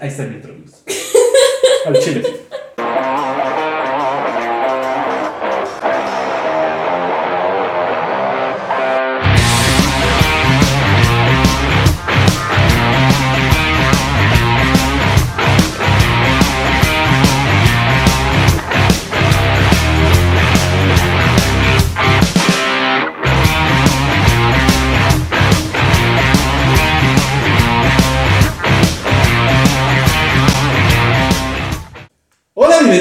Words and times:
Ahí 0.00 0.08
está 0.08 0.24
el 0.24 0.34
intro. 0.34 0.54
Al 1.86 1.98
chile. 2.00 2.47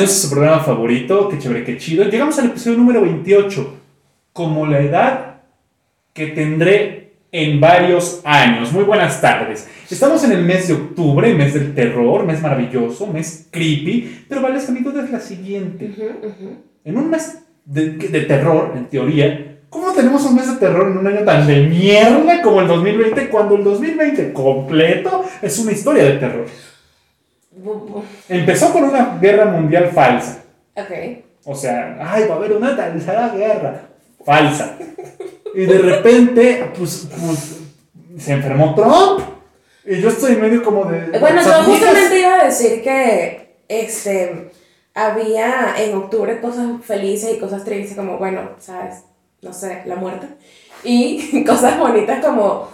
A 0.08 0.10
su 0.10 0.30
programa 0.30 0.62
favorito, 0.62 1.28
qué 1.28 1.38
chévere, 1.38 1.66
qué 1.66 1.78
chido. 1.78 2.06
Llegamos 2.06 2.40
al 2.40 2.46
episodio 2.46 2.78
número 2.78 3.02
28, 3.02 3.78
como 4.32 4.66
la 4.66 4.80
edad 4.80 5.42
que 6.14 6.28
tendré 6.28 7.18
en 7.30 7.60
varios 7.60 8.22
años. 8.24 8.72
Muy 8.72 8.86
buenas 8.86 9.20
tardes. 9.20 9.68
Estamos 9.92 10.24
en 10.24 10.32
el 10.32 10.46
mes 10.46 10.70
de 10.70 10.76
octubre, 10.76 11.34
mes 11.34 11.56
del 11.56 11.76
terror, 11.76 12.26
mes 12.26 12.42
maravilloso, 12.42 13.08
mes 13.08 13.50
creepy, 13.52 14.24
pero 14.30 14.42
vale, 14.42 14.60
es 14.60 14.70
es 14.70 15.12
la 15.12 15.20
siguiente. 15.20 15.94
En 16.86 16.98
un 16.98 17.10
mes 17.10 17.40
de, 17.66 17.90
de 17.98 18.22
terror, 18.22 18.76
en 18.78 18.86
teoría, 18.86 19.60
¿cómo 19.70 19.92
tenemos 19.92 20.24
un 20.24 20.36
mes 20.36 20.48
de 20.48 20.58
terror 20.58 20.90
en 20.90 21.00
un 21.00 21.08
año 21.08 21.26
tan 21.26 21.46
de 21.46 21.64
mierda 21.64 22.42
como 22.42 22.62
el 22.62 22.70
2020 22.70 23.28
cuando 23.28 23.58
el 23.58 23.64
2020 23.66 24.32
completo 24.32 25.26
es 25.42 25.60
una 25.60 25.74
historia 25.74 26.06
de 26.06 26.14
terror? 26.14 26.46
Empezó 28.30 28.72
con 28.72 28.84
una 28.84 29.18
guerra 29.20 29.46
mundial 29.46 29.90
falsa. 29.94 30.44
Ok. 30.76 30.92
O 31.46 31.56
sea, 31.56 31.98
ay, 32.02 32.28
va 32.28 32.36
a 32.36 32.38
haber 32.38 32.54
una 32.54 32.76
tercera 32.76 33.30
guerra. 33.30 33.82
Falsa. 34.24 34.78
Y 35.56 35.66
de 35.66 35.78
repente, 35.80 36.72
pues, 36.78 37.08
pues, 37.20 37.58
se 38.20 38.34
enfermó 38.34 38.76
Trump. 38.76 39.22
Y 39.86 40.02
yo 40.02 40.10
estoy 40.10 40.36
medio 40.36 40.64
como 40.64 40.86
de. 40.86 41.18
Bueno, 41.20 41.42
yo 41.42 41.64
justamente 41.64 42.20
iba 42.20 42.42
a 42.42 42.46
decir 42.46 42.84
que 42.84 43.56
este 43.68 44.52
había 44.94 45.76
en 45.78 45.96
octubre 45.96 46.42
cosas 46.42 46.84
felices 46.84 47.36
y 47.36 47.40
cosas 47.40 47.64
tristes 47.64 47.96
como, 47.96 48.18
bueno, 48.18 48.50
sabes, 48.60 49.04
no 49.42 49.54
sé, 49.54 49.84
la 49.86 49.96
muerte. 49.96 50.28
Y 50.84 51.44
cosas 51.48 51.80
bonitas 51.80 52.24
como 52.24 52.70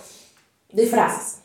disfraces. 0.72 1.43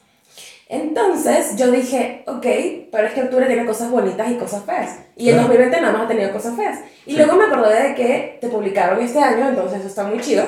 Entonces 0.68 1.56
yo 1.56 1.70
dije, 1.70 2.22
ok, 2.26 2.46
pero 2.92 3.06
es 3.06 3.14
que 3.14 3.22
octubre 3.22 3.46
tiene 3.46 3.64
cosas 3.64 3.90
bonitas 3.90 4.30
y 4.30 4.34
cosas 4.34 4.64
feas. 4.64 4.98
Y 5.16 5.24
Claro. 5.28 5.42
2020 5.48 5.80
nada 5.80 5.92
más 5.92 6.02
ha 6.04 6.08
tenido 6.08 6.30
cosas 6.32 6.54
feas. 6.56 6.80
Y 7.06 7.12
Sí. 7.12 7.16
luego 7.16 7.36
me 7.36 7.44
acordé 7.46 7.82
de 7.88 7.94
que 7.94 8.38
te 8.40 8.48
publicaron 8.48 9.00
este 9.00 9.18
año, 9.18 9.48
entonces 9.48 9.78
eso 9.80 9.88
está 9.88 10.04
muy 10.04 10.20
chido. 10.20 10.44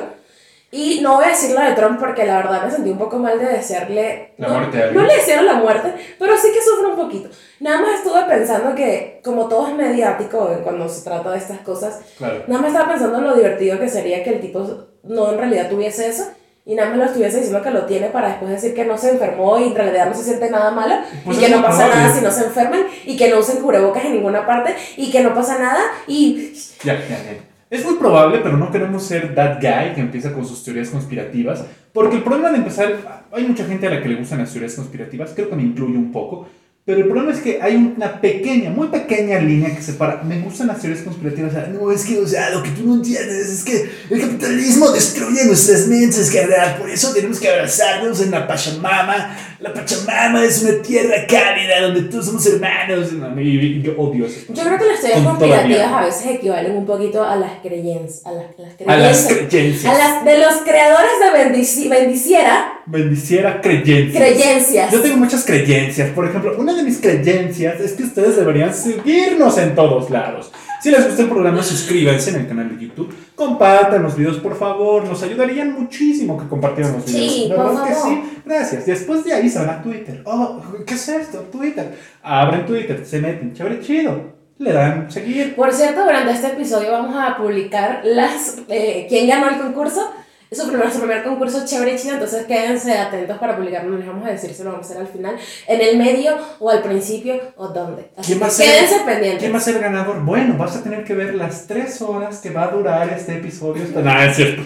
Y 0.72 1.00
no 1.02 1.16
voy 1.16 1.24
a 1.24 1.28
decir 1.28 1.50
lo 1.52 1.60
de 1.60 1.72
Trump 1.72 1.98
porque 1.98 2.24
la 2.24 2.36
verdad 2.36 2.64
me 2.64 2.70
sentí 2.70 2.90
un 2.90 2.98
poco 2.98 3.16
mal 3.16 3.40
de 3.40 3.46
desearle. 3.46 4.34
La 4.36 4.48
no, 4.48 4.54
muerte 4.54 4.78
a 4.78 4.84
alguien. 4.84 5.02
No 5.02 5.08
le 5.08 5.16
desearon 5.16 5.46
la 5.46 5.54
muerte, 5.54 5.94
pero 6.18 6.36
sí 6.36 6.48
que 6.52 6.62
sufre 6.62 6.86
un 6.86 6.96
poquito. 6.96 7.28
Nada 7.58 7.80
más 7.80 7.94
estuve 7.96 8.22
pensando 8.28 8.74
que, 8.76 9.20
como 9.24 9.48
todo 9.48 9.66
es 9.68 9.74
mediático 9.74 10.48
cuando 10.62 10.88
se 10.88 11.02
trata 11.02 11.30
de 11.32 11.38
estas 11.38 11.58
cosas, 11.60 12.00
Claro. 12.18 12.44
nada 12.46 12.60
más 12.60 12.70
estaba 12.72 12.90
pensando 12.92 13.18
en 13.18 13.24
lo 13.24 13.34
divertido 13.34 13.80
que 13.80 13.88
sería 13.88 14.22
que 14.22 14.30
el 14.30 14.40
tipo 14.40 14.64
no 15.02 15.32
en 15.32 15.38
realidad 15.38 15.68
tuviese 15.70 16.06
eso. 16.08 16.28
Y 16.64 16.74
nada 16.74 16.90
más 16.90 16.98
lo 16.98 17.04
estuviese 17.04 17.38
diciendo 17.38 17.62
que 17.62 17.70
lo 17.70 17.86
tiene 17.86 18.08
para 18.08 18.28
después 18.28 18.50
decir 18.50 18.74
que 18.74 18.84
no 18.84 18.96
se 18.98 19.10
enfermó 19.10 19.58
y 19.58 19.68
en 19.68 19.74
realidad 19.74 20.06
no 20.06 20.14
se 20.14 20.24
siente 20.24 20.50
nada 20.50 20.70
malo. 20.70 20.94
Pues 21.24 21.38
y 21.38 21.40
que 21.40 21.48
no 21.48 21.62
pasa 21.62 21.88
nada 21.88 22.14
si 22.14 22.22
no 22.22 22.30
se 22.30 22.44
enferman. 22.44 22.82
Y 23.06 23.16
que 23.16 23.30
no 23.30 23.38
usen 23.38 23.60
cubrebocas 23.60 24.04
en 24.04 24.12
ninguna 24.12 24.46
parte. 24.46 24.76
Y 24.96 25.10
que 25.10 25.22
no 25.22 25.34
pasa 25.34 25.58
nada. 25.58 25.80
Y 26.06 26.52
Ya, 26.84 26.94
ya, 26.94 27.08
ya. 27.08 27.50
Es 27.70 27.84
muy 27.84 27.94
probable, 27.94 28.40
pero 28.42 28.56
no 28.56 28.72
queremos 28.72 29.04
ser 29.04 29.32
that 29.36 29.60
guy 29.60 29.94
que 29.94 30.00
empieza 30.00 30.32
con 30.32 30.44
sus 30.44 30.64
teorías 30.64 30.88
conspirativas. 30.88 31.64
Porque 31.92 32.16
el 32.16 32.22
problema 32.24 32.50
de 32.50 32.58
empezar, 32.58 33.28
hay 33.30 33.44
mucha 33.44 33.64
gente 33.64 33.86
a 33.86 33.90
la 33.90 34.02
que 34.02 34.08
le 34.08 34.16
gustan 34.16 34.40
las 34.40 34.50
teorías 34.50 34.74
conspirativas, 34.74 35.32
creo 35.34 35.48
que 35.48 35.54
me 35.54 35.62
incluye 35.62 35.96
un 35.96 36.10
poco. 36.10 36.48
Pero 36.90 37.02
el 37.02 37.08
problema 37.08 37.30
es 37.32 37.38
que 37.38 37.62
hay 37.62 37.76
una 37.76 38.20
pequeña, 38.20 38.70
muy 38.70 38.88
pequeña 38.88 39.38
línea 39.38 39.72
que 39.76 39.80
separa. 39.80 40.22
Me 40.24 40.40
gustan 40.40 40.66
las 40.66 40.80
teorías 40.80 41.04
conspirativas. 41.04 41.52
o 41.52 41.54
sea, 41.54 41.66
no, 41.68 41.92
es 41.92 42.04
que, 42.04 42.18
o 42.18 42.26
sea, 42.26 42.50
lo 42.50 42.64
que 42.64 42.70
tú 42.70 42.84
no 42.84 42.94
entiendes 42.96 43.48
es 43.48 43.62
que 43.62 43.88
el 44.12 44.20
capitalismo 44.20 44.90
destruye 44.90 45.44
nuestras 45.44 45.86
mentes, 45.86 46.30
carnal. 46.32 46.78
Por 46.78 46.90
eso 46.90 47.12
tenemos 47.14 47.38
que 47.38 47.48
abrazarnos 47.48 48.20
en 48.22 48.32
la 48.32 48.48
Pachamama. 48.48 49.36
La 49.60 49.72
Pachamama 49.72 50.42
es 50.44 50.62
una 50.64 50.82
tierra 50.82 51.14
cálida 51.28 51.82
donde 51.82 52.02
todos 52.10 52.26
somos 52.26 52.44
hermanos. 52.46 53.10
Y, 53.38 53.40
y 53.42 53.82
yo 53.82 53.92
odio 53.96 54.26
eso. 54.26 54.40
yo 54.52 54.64
creo 54.64 54.78
que 54.78 54.86
las 54.86 55.00
teorías 55.00 55.22
conspirativas 55.24 55.92
a 55.92 56.04
veces 56.06 56.26
equivalen 56.26 56.72
un 56.76 56.86
poquito 56.86 57.22
a 57.22 57.36
las 57.36 57.52
creencias. 57.62 58.26
A 58.26 58.32
las, 58.32 58.46
las 58.58 58.88
A 58.88 58.96
las 58.96 59.26
creencias. 59.26 59.48
creencias. 59.50 59.94
A 59.94 59.98
las 59.98 60.24
de 60.24 60.38
los 60.38 60.54
creadores 60.64 61.12
de 61.22 61.38
bendici- 61.38 61.88
bendiciera. 61.88 62.72
Bendiciera 62.86 63.60
creencias. 63.60 64.16
Creencias. 64.16 64.90
Yo 64.92 65.00
tengo 65.00 65.16
muchas 65.18 65.44
creencias. 65.44 66.08
Por 66.10 66.26
ejemplo, 66.26 66.54
una 66.58 66.74
de 66.74 66.79
mis 66.82 67.00
creencias 67.00 67.80
es 67.80 67.92
que 67.92 68.02
ustedes 68.04 68.36
deberían 68.36 68.72
seguirnos 68.74 69.56
en 69.58 69.74
todos 69.74 70.10
lados. 70.10 70.50
Si 70.82 70.90
les 70.90 71.04
gusta 71.06 71.22
el 71.22 71.28
programa, 71.28 71.62
suscríbanse 71.62 72.30
en 72.30 72.36
el 72.36 72.48
canal 72.48 72.70
de 72.78 72.86
YouTube. 72.86 73.14
Compartan 73.34 74.02
los 74.02 74.16
videos, 74.16 74.38
por 74.38 74.56
favor. 74.56 75.04
Nos 75.04 75.22
ayudarían 75.22 75.72
muchísimo 75.78 76.38
que 76.38 76.48
compartieran 76.48 76.94
los 76.94 77.04
Sí, 77.04 77.44
videos. 77.44 77.54
por 77.54 77.66
¿Verdad 77.74 77.84
que 77.88 77.94
favor. 77.94 78.08
sí? 78.14 78.40
Gracias. 78.46 78.86
Después 78.86 79.24
de 79.24 79.32
ahí 79.34 79.48
se 79.50 79.58
van 79.58 79.68
a 79.70 79.82
Twitter. 79.82 80.22
Oh, 80.24 80.62
¿qué 80.86 80.94
es 80.94 81.08
esto? 81.08 81.38
Twitter. 81.52 81.98
Abren 82.22 82.64
Twitter, 82.64 83.04
se 83.04 83.18
meten. 83.20 83.52
Chévere, 83.52 83.80
chido. 83.80 84.38
Le 84.58 84.72
dan 84.72 85.10
seguir. 85.10 85.54
Por 85.54 85.72
cierto, 85.72 86.02
durante 86.02 86.32
este 86.32 86.46
episodio 86.48 86.92
vamos 86.92 87.14
a 87.16 87.36
publicar 87.36 88.00
las 88.04 88.58
eh, 88.68 89.06
quién 89.08 89.28
ganó 89.28 89.48
el 89.50 89.58
concurso. 89.58 90.10
Es 90.50 90.58
su 90.58 90.66
primer, 90.66 90.90
su 90.90 90.98
primer 90.98 91.22
concurso 91.22 91.64
chévere 91.64 91.94
y 91.94 91.96
chido, 91.96 92.14
entonces 92.14 92.44
quédense 92.46 92.92
atentos 92.92 93.38
para 93.38 93.56
publicarlo. 93.56 93.92
No 93.92 93.98
les 93.98 94.06
vamos 94.08 94.26
a 94.26 94.32
decir 94.32 94.50
si 94.52 94.64
lo 94.64 94.72
vamos 94.72 94.84
a 94.84 94.90
hacer 94.90 95.00
al 95.00 95.06
final, 95.06 95.36
en 95.68 95.80
el 95.80 95.96
medio 95.96 96.32
o 96.58 96.68
al 96.68 96.82
principio 96.82 97.40
o 97.56 97.68
dónde. 97.68 98.10
Así 98.16 98.32
¿Quién 98.32 98.42
va 98.42 98.46
a 98.46 98.48
que 98.48 98.54
ser? 98.56 98.66
quédense 98.66 99.04
pendientes. 99.06 99.38
¿Quién 99.38 99.52
va 99.52 99.58
a 99.58 99.60
ser 99.60 99.76
el 99.76 99.82
ganador? 99.82 100.24
Bueno, 100.24 100.56
vas 100.56 100.74
a 100.76 100.82
tener 100.82 101.04
que 101.04 101.14
ver 101.14 101.34
las 101.34 101.68
tres 101.68 102.02
horas 102.02 102.38
que 102.38 102.50
va 102.50 102.64
a 102.64 102.68
durar 102.72 103.08
este 103.10 103.34
episodio. 103.34 103.84
Nada, 104.02 104.26
es 104.26 104.34
cierto. 104.34 104.62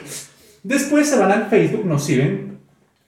Después 0.62 1.06
se 1.06 1.18
van 1.18 1.30
al 1.30 1.46
Facebook, 1.50 1.84
nos 1.84 2.02
siguen. 2.02 2.60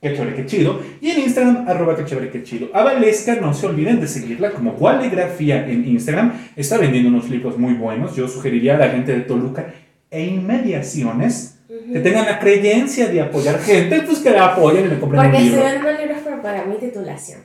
Qué 0.02 0.14
chévere, 0.14 0.36
qué 0.36 0.44
chido. 0.44 0.78
Y 1.00 1.10
en 1.12 1.20
Instagram, 1.20 1.66
arroba 1.66 1.96
qué 1.96 2.04
chévere, 2.04 2.30
qué 2.30 2.42
chido. 2.42 2.68
A 2.74 2.84
Valesca, 2.84 3.36
no 3.36 3.54
se 3.54 3.66
olviden 3.66 4.02
de 4.02 4.06
seguirla 4.06 4.50
como 4.50 4.72
Gualegrafía 4.72 5.66
en 5.66 5.88
Instagram. 5.88 6.50
Está 6.54 6.76
vendiendo 6.76 7.08
unos 7.08 7.30
libros 7.30 7.56
muy 7.56 7.72
buenos. 7.72 8.14
Yo 8.14 8.28
sugeriría 8.28 8.74
a 8.74 8.78
la 8.78 8.90
gente 8.90 9.12
de 9.12 9.22
Toluca 9.22 9.72
e 10.10 10.26
inmediaciones 10.26 11.55
que 11.92 12.00
tengan 12.00 12.26
la 12.26 12.38
creencia 12.38 13.08
de 13.08 13.20
apoyar 13.20 13.58
gente, 13.60 14.00
pues 14.02 14.18
que 14.18 14.30
la 14.30 14.46
apoyen 14.46 14.86
y 14.86 14.88
le 14.88 14.98
compren 14.98 15.22
Porque 15.22 15.36
un 15.38 15.42
libro. 15.44 15.62
vendiendo 15.62 15.92
libros 16.02 16.18
para 16.18 16.42
pagar 16.42 16.66
mi 16.66 16.76
titulación. 16.76 17.40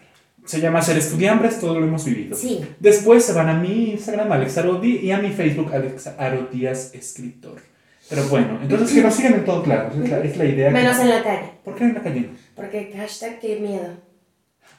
Se 0.46 0.60
llama 0.60 0.82
Ser 0.82 0.98
Estudiambres, 0.98 1.60
todo 1.60 1.80
lo 1.80 1.86
hemos 1.86 2.04
vivido. 2.04 2.36
Sí. 2.36 2.62
Después 2.80 3.24
se 3.24 3.34
van 3.34 3.50
a 3.50 3.54
mi 3.54 3.92
Instagram, 3.92 4.32
Alex 4.32 4.58
Arodi, 4.58 4.98
y 4.98 5.12
a 5.12 5.20
mi 5.20 5.30
Facebook, 5.30 5.72
Alex 5.74 6.08
Arodías 6.18 6.92
Escritor. 6.96 7.62
Pero 8.10 8.24
bueno, 8.26 8.60
entonces 8.62 8.92
que 8.92 9.02
nos 9.02 9.14
sigan 9.14 9.36
en 9.36 9.46
todos 9.46 9.68
lados, 9.68 9.94
es 10.04 10.10
la, 10.10 10.20
es 10.20 10.36
la 10.38 10.46
idea. 10.46 10.68
que- 10.70 10.74
Menos 10.74 11.00
en 11.00 11.10
la 11.10 11.24
calle. 11.24 11.52
¿Por 11.64 11.76
qué 11.76 11.84
en 11.84 11.94
la 11.94 12.02
calle? 12.02 12.30
Porque 12.56 12.92
hashtag 12.98 13.40
qué 13.40 13.58
miedo. 13.60 13.88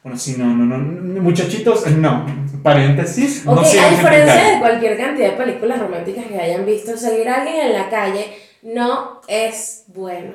Bueno, 0.03 0.19
sí, 0.19 0.35
no, 0.37 0.47
no, 0.47 0.65
no, 0.77 1.23
muchachitos, 1.23 1.87
no. 1.93 2.27
Paréntesis, 2.63 3.43
Ok, 3.47 3.55
no 3.55 3.61
a 3.61 3.91
diferencia 3.91 4.51
de 4.55 4.59
cualquier 4.59 4.97
cantidad 4.99 5.31
de 5.31 5.37
películas 5.37 5.79
románticas 5.79 6.25
que 6.27 6.41
hayan 6.41 6.67
visto, 6.67 6.97
seguir 6.97 7.29
a 7.29 7.37
alguien 7.43 7.67
en 7.69 7.73
la 7.73 7.89
calle 7.89 8.27
no 8.63 9.21
es 9.29 9.85
bueno. 9.89 10.33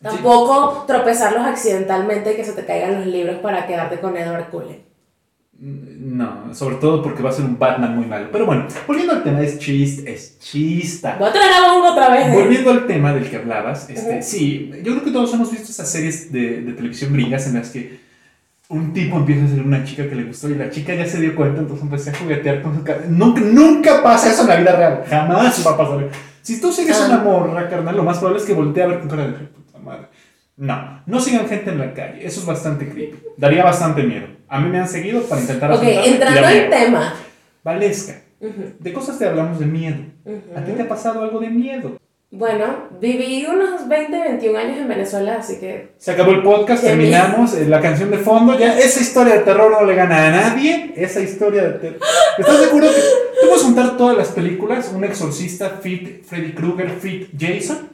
Tampoco 0.00 0.84
tropezarlos 0.86 1.46
accidentalmente 1.46 2.32
y 2.32 2.36
que 2.36 2.44
se 2.44 2.52
te 2.52 2.64
caigan 2.64 2.96
los 2.96 3.06
libros 3.06 3.36
para 3.36 3.66
quedarte 3.66 4.00
con 4.00 4.16
Edward 4.16 4.50
Cullen. 4.50 4.82
No, 5.64 6.52
sobre 6.52 6.74
todo 6.76 7.00
porque 7.04 7.22
va 7.22 7.30
a 7.30 7.32
ser 7.32 7.44
un 7.44 7.56
Batman 7.56 7.94
muy 7.94 8.06
malo. 8.06 8.30
Pero 8.32 8.46
bueno, 8.46 8.66
volviendo 8.84 9.12
al 9.12 9.22
tema, 9.22 9.40
es 9.42 9.60
chiste, 9.60 10.12
es 10.12 10.40
chista. 10.40 11.14
Voy 11.20 11.28
a 11.28 11.32
traer 11.32 11.52
a 11.52 11.72
Bongo 11.72 11.92
otra 11.92 12.08
vez. 12.08 12.34
Volviendo 12.34 12.72
al 12.72 12.86
tema 12.88 13.14
del 13.14 13.30
que 13.30 13.36
hablabas, 13.36 13.88
este, 13.88 14.22
sí, 14.22 14.72
yo 14.82 14.92
creo 14.92 15.04
que 15.04 15.12
todos 15.12 15.32
hemos 15.34 15.52
visto 15.52 15.70
esas 15.70 15.88
series 15.88 16.32
de, 16.32 16.62
de 16.62 16.72
televisión 16.72 17.12
gringas 17.12 17.46
en 17.46 17.54
las 17.54 17.70
que 17.70 18.00
un 18.70 18.92
tipo 18.92 19.16
empieza 19.18 19.44
a 19.44 19.48
ser 19.48 19.60
una 19.60 19.84
chica 19.84 20.08
que 20.08 20.16
le 20.16 20.24
gustó 20.24 20.48
y 20.48 20.56
la 20.56 20.70
chica 20.70 20.94
ya 20.94 21.06
se 21.06 21.20
dio 21.20 21.36
cuenta, 21.36 21.60
entonces 21.60 21.84
empecé 21.84 22.10
a 22.10 22.14
juguetear 22.14 22.62
con 22.62 22.74
su 22.74 22.82
cara. 22.82 23.02
Nunca, 23.06 23.40
nunca 23.42 24.02
pasa 24.02 24.32
eso 24.32 24.42
en 24.42 24.48
la 24.48 24.56
vida 24.56 24.74
real, 24.74 25.04
jamás 25.08 25.64
va 25.64 25.70
a 25.70 25.76
pasar. 25.76 26.08
Si 26.42 26.60
tú 26.60 26.72
sigues 26.72 27.00
Ah. 27.00 27.06
una 27.06 27.18
morra, 27.18 27.68
carnal, 27.68 27.96
lo 27.96 28.02
más 28.02 28.18
probable 28.18 28.40
es 28.40 28.46
que 28.46 28.52
voltee 28.54 28.82
a 28.82 28.86
ver 28.88 28.98
con 29.00 29.08
cara 29.08 29.26
de 29.26 29.32
puta 29.32 29.78
madre. 29.78 30.06
No, 30.56 31.02
no 31.06 31.20
sigan 31.20 31.48
gente 31.48 31.70
en 31.70 31.78
la 31.78 31.94
calle, 31.94 32.24
eso 32.26 32.40
es 32.40 32.46
bastante 32.46 32.88
creepy. 32.88 33.18
Daría 33.36 33.64
bastante 33.64 34.02
miedo. 34.02 34.26
A 34.48 34.60
mí 34.60 34.68
me 34.68 34.78
han 34.78 34.88
seguido 34.88 35.22
para 35.22 35.40
intentar 35.40 35.72
Ok, 35.72 35.82
entrando 35.82 36.48
en 36.48 36.70
tema. 36.70 37.14
Valesca, 37.64 38.20
de 38.40 38.92
cosas 38.92 39.18
te 39.18 39.26
hablamos 39.26 39.58
de 39.58 39.66
miedo. 39.66 39.96
¿A 40.56 40.62
ti 40.64 40.72
te 40.72 40.82
ha 40.82 40.88
pasado 40.88 41.22
algo 41.22 41.40
de 41.40 41.48
miedo? 41.48 41.96
Bueno, 42.34 42.88
viví 42.98 43.44
unos 43.46 43.86
20, 43.88 44.18
21 44.18 44.58
años 44.58 44.78
en 44.78 44.88
Venezuela, 44.88 45.36
así 45.38 45.58
que... 45.60 45.92
Se 45.98 46.12
acabó 46.12 46.30
el 46.32 46.42
podcast, 46.42 46.82
terminamos 46.82 47.52
eh, 47.54 47.66
la 47.66 47.78
canción 47.80 48.10
de 48.10 48.16
fondo. 48.16 48.58
Ya 48.58 48.78
esa 48.78 49.00
historia 49.00 49.34
de 49.34 49.40
terror 49.40 49.70
no 49.70 49.84
le 49.84 49.94
gana 49.94 50.28
a 50.28 50.30
nadie. 50.30 50.94
Esa 50.96 51.20
historia 51.20 51.62
de 51.64 51.70
terror. 51.78 51.98
¿Estás 52.38 52.56
seguro 52.56 52.86
que 52.86 53.00
tú 53.42 53.48
puedes 53.48 53.62
juntar 53.62 53.96
todas 53.96 54.16
las 54.16 54.28
películas? 54.28 54.90
Un 54.94 55.04
exorcista, 55.04 55.78
fit 55.82 56.24
Freddy 56.24 56.52
Krueger, 56.52 56.90
fit 56.90 57.28
Jason. 57.38 57.90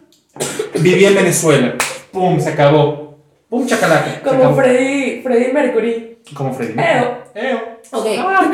Vivía 0.81 1.09
en 1.09 1.15
Venezuela. 1.15 1.75
Pum, 2.12 2.39
se 2.41 2.50
acabó. 2.50 3.19
Pum, 3.49 3.67
chacalaca. 3.67 4.21
Como 4.23 4.41
acabó. 4.41 4.56
Freddie, 4.56 5.23
Freddie 5.23 5.53
Mercury. 5.53 6.19
Como 6.35 6.53
Freddy. 6.53 6.75
Eo. 6.79 7.19
Eo. 7.35 7.59
Ok. 7.93 8.06
Ah. 8.19 8.50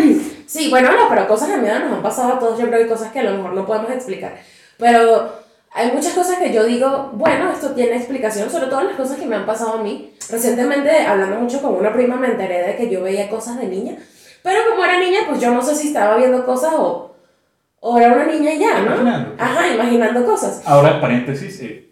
Sí, 0.47 0.71
bueno, 0.71 0.93
no, 0.93 1.09
pero 1.09 1.27
cosas 1.27 1.49
de 1.49 1.57
miedo 1.57 1.81
nos 1.81 1.93
han 1.93 2.03
pasado 2.03 2.35
a 2.35 2.39
todos. 2.39 2.59
Yo 2.59 2.67
creo 2.67 2.79
que 2.79 2.85
hay 2.85 2.91
cosas 2.91 3.13
que 3.13 3.21
a 3.21 3.25
lo 3.25 3.37
mejor 3.37 3.53
no 3.55 3.67
podemos 3.67 3.91
explicar. 3.91 4.37
Pero 4.79 5.33
hay 5.73 5.91
muchas 5.91 6.13
cosas 6.13 6.39
que 6.39 6.53
yo 6.53 6.65
digo, 6.65 7.11
bueno, 7.15 7.51
esto 7.51 7.73
tiene 7.73 7.97
explicación, 7.97 8.49
sobre 8.51 8.67
todo 8.67 8.83
las 8.83 8.97
cosas 8.97 9.19
que 9.19 9.27
me 9.27 9.35
han 9.37 9.47
pasado 9.47 9.75
a 9.75 9.83
mí. 9.83 10.13
Recientemente, 10.31 10.91
hablando 10.99 11.37
mucho 11.41 11.61
con 11.61 11.75
una 11.75 11.93
prima, 11.93 12.17
me 12.17 12.29
enteré 12.29 12.63
de 12.63 12.77
que 12.77 12.89
yo 12.89 13.03
veía 13.03 13.29
cosas 13.29 13.59
de 13.59 13.67
niña. 13.67 13.97
Pero 14.45 14.61
como 14.71 14.85
era 14.85 15.01
niña, 15.01 15.21
pues 15.27 15.41
yo 15.41 15.51
no 15.55 15.63
sé 15.63 15.75
si 15.75 15.87
estaba 15.89 16.19
viendo 16.19 16.45
cosas 16.45 16.75
o, 16.77 17.17
o 17.81 17.99
era 17.99 18.13
una 18.13 18.27
niña 18.27 18.53
y 18.53 18.59
ya, 18.59 18.79
¿no? 18.79 18.85
Imaginando. 18.89 19.35
Ajá, 19.39 19.69
imaginando 19.75 20.27
cosas. 20.27 20.61
Ahora, 20.67 21.01
paréntesis. 21.01 21.59
eh, 21.63 21.89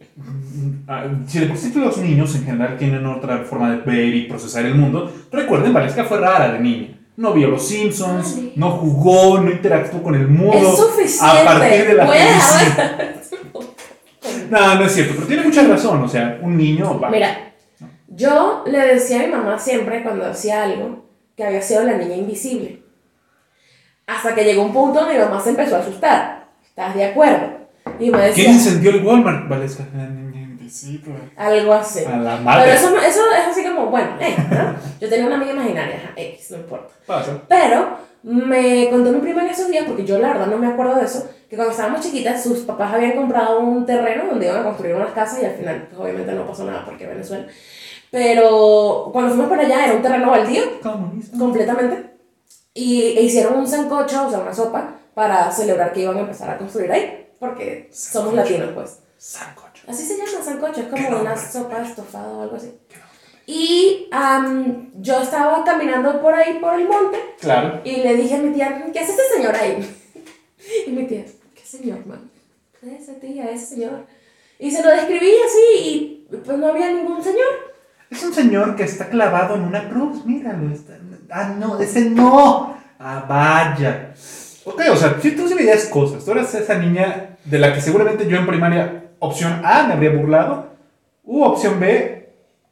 ah, 0.87 1.07
si 1.27 1.39
de 1.41 1.47
por 1.47 1.57
sí 1.57 1.73
los 1.75 1.97
niños 1.97 2.35
en 2.37 2.45
general 2.45 2.77
tienen 2.77 3.07
otra 3.07 3.39
forma 3.39 3.71
de 3.71 3.79
ver 3.79 4.15
y 4.15 4.25
procesar 4.25 4.67
el 4.67 4.75
mundo, 4.75 5.11
recuerden, 5.33 5.73
Valesca 5.73 6.05
fue 6.05 6.19
rara 6.19 6.53
de 6.53 6.61
niña. 6.61 6.89
No 7.17 7.33
vio 7.33 7.49
los 7.49 7.67
Simpsons, 7.67 8.35
Ay. 8.37 8.53
no 8.57 8.73
jugó, 8.73 9.41
no 9.41 9.51
interactuó 9.51 10.03
con 10.03 10.15
el 10.15 10.29
mundo. 10.29 10.59
Es 10.59 10.77
suficiente. 10.77 11.39
A 11.39 11.45
partir 11.45 11.87
de 11.87 11.95
la 11.95 12.05
No, 14.51 14.75
no 14.75 14.85
es 14.85 14.93
cierto, 14.93 15.15
pero 15.17 15.27
tiene 15.27 15.43
mucha 15.45 15.67
razón. 15.67 16.03
O 16.03 16.09
sea, 16.09 16.39
un 16.43 16.59
niño 16.59 17.01
va. 17.01 17.09
Mira, 17.09 17.55
yo 18.09 18.63
le 18.67 18.79
decía 18.79 19.23
a 19.23 19.27
mi 19.27 19.33
mamá 19.33 19.59
siempre 19.59 20.03
cuando 20.03 20.27
hacía 20.27 20.65
algo 20.65 21.12
que 21.43 21.49
había 21.49 21.63
sido 21.63 21.83
la 21.83 21.95
niña 21.97 22.15
invisible. 22.15 22.83
Hasta 24.07 24.33
que 24.35 24.45
llegó 24.45 24.63
un 24.63 24.73
punto 24.73 25.01
donde 25.01 25.15
mi 25.15 25.21
mamá 25.25 25.41
se 25.41 25.51
empezó 25.51 25.75
a 25.77 25.81
asustar. 25.81 26.45
¿Estás 26.65 26.95
de 26.95 27.05
acuerdo? 27.05 27.49
Y 27.99 28.11
me 28.11 28.19
decía 28.19 28.45
¿Quién 28.45 28.55
incendió 28.55 28.91
el 28.93 29.05
Walmart, 29.05 29.49
Valesca? 29.49 29.85
La 29.97 30.07
niña 30.07 30.41
invisible. 30.41 31.15
algo 31.37 31.73
así. 31.73 32.05
A 32.05 32.17
la 32.17 32.33
Pero 32.35 32.45
madre. 32.45 32.75
eso, 32.75 32.91
no- 32.91 33.01
eso 33.03 33.21
es 33.37 33.47
así 33.51 33.65
como, 33.65 33.87
bueno, 33.87 34.11
eh, 34.21 34.37
¿no? 34.51 34.75
Yo 35.01 35.09
tenía 35.09 35.27
una 35.27 35.35
amiga 35.35 35.53
imaginaria, 35.53 36.13
X, 36.15 36.53
no 36.53 36.59
importa. 36.59 36.95
Pasa. 37.07 37.43
Pero 37.49 37.99
me 38.23 38.89
contó 38.91 39.11
mi 39.11 39.19
prima 39.21 39.43
en 39.43 39.49
esos 39.51 39.67
días, 39.69 39.85
porque 39.85 40.05
yo 40.07 40.19
la 40.21 40.29
verdad 40.29 40.47
no 40.47 40.59
me 40.59 40.69
acuerdo 40.69 40.95
de 40.95 41.05
eso, 41.07 41.29
que 41.51 41.57
cuando 41.57 41.73
estábamos 41.73 42.01
chiquitas 42.03 42.41
sus 42.41 42.61
papás 42.61 42.95
habían 42.95 43.17
comprado 43.17 43.59
un 43.59 43.85
terreno 43.85 44.27
donde 44.31 44.47
iban 44.47 44.61
a 44.61 44.65
construir 44.65 44.95
unas 44.95 45.11
casas 45.11 45.43
y 45.43 45.47
al 45.47 45.55
final 45.57 45.89
pues, 45.91 46.01
obviamente 46.01 46.33
no 46.33 46.47
pasó 46.47 46.65
nada 46.65 46.85
porque 46.85 47.05
Venezuela. 47.09 47.47
Pero 48.13 49.09
cuando 49.11 49.31
fuimos 49.31 49.49
para 49.49 49.63
allá 49.63 49.87
era 49.87 49.95
un 49.95 50.03
terreno 50.03 50.31
baldío 50.31 50.63
completamente 51.39 52.11
y 52.75 53.05
e 53.17 53.23
hicieron 53.23 53.55
un 53.59 53.67
sancocho, 53.67 54.27
o 54.27 54.31
sea, 54.31 54.41
una 54.41 54.53
sopa 54.55 54.97
para 55.15 55.51
celebrar 55.51 55.95
que 55.95 56.01
iban 56.03 56.19
a 56.19 56.21
empezar 56.21 56.51
a 56.51 56.59
construir 56.59 56.93
ahí, 56.93 57.31
porque 57.41 57.89
somos 57.91 58.35
Sancocho. 58.35 58.37
latinos 58.37 58.71
pues. 58.75 58.99
Sancocho. 59.17 59.83
Así 59.89 60.05
se 60.05 60.19
llama 60.19 60.45
sancocho, 60.45 60.81
es 60.83 60.87
Qué 60.89 60.91
como 61.07 61.21
una 61.23 61.35
sopa 61.37 61.81
estofada 61.83 62.29
o 62.29 62.43
algo 62.43 62.57
así. 62.57 62.75
Y 63.47 64.09
am, 64.13 64.93
yo 65.01 65.23
estaba 65.23 65.65
caminando 65.65 66.21
por 66.21 66.35
ahí, 66.35 66.59
por 66.61 66.75
el 66.79 66.87
monte, 66.87 67.19
Claro. 67.41 67.81
y 67.83 67.97
le 67.97 68.15
dije 68.15 68.35
a 68.35 68.39
mi 68.39 68.53
tía, 68.53 68.91
¿qué 68.93 69.01
hace 69.01 69.13
este 69.13 69.37
señor 69.37 69.57
ahí? 69.57 69.99
Y 70.87 70.91
mi 70.91 71.07
tía, 71.07 71.25
¿qué 71.55 71.65
señor, 71.65 72.07
man? 72.07 72.31
Ese 72.83 73.15
tía, 73.15 73.51
ese 73.51 73.67
señor. 73.75 74.05
Y 74.59 74.71
se 74.71 74.83
lo 74.83 74.91
describí 74.91 75.33
así, 75.47 75.81
y 76.31 76.37
pues 76.45 76.59
no 76.59 76.69
había 76.69 76.93
ningún 76.93 77.23
señor. 77.25 77.72
Es 78.13 78.23
un 78.23 78.35
señor 78.35 78.77
que 78.77 78.83
está 78.83 79.09
clavado 79.09 79.55
en 79.55 79.63
una 79.63 79.89
cruz, 79.89 80.27
míralo. 80.27 80.71
Está... 80.71 80.99
Ah, 81.31 81.55
no, 81.59 81.81
ese 81.81 82.11
no. 82.11 82.77
Ah, 82.99 83.25
vaya. 83.27 84.13
Ok, 84.65 84.83
o 84.93 84.97
sea, 84.97 85.17
si 85.21 85.33
tú 85.33 85.49
sí 85.49 85.55
veías 85.55 85.87
cosas, 85.87 86.23
tú 86.23 86.33
eras 86.33 86.55
esa 86.55 86.75
niña 86.77 87.37
de 87.45 87.59
la 87.59 87.73
que 87.73 87.81
seguramente 87.81 88.29
yo 88.29 88.37
en 88.37 88.47
primaria, 88.47 89.05
opción 89.19 89.63
A, 89.65 89.85
me 89.85 89.95
habría 89.95 90.11
burlado, 90.11 90.67
u 91.25 91.43
opción 91.43 91.81
B, 91.81 92.29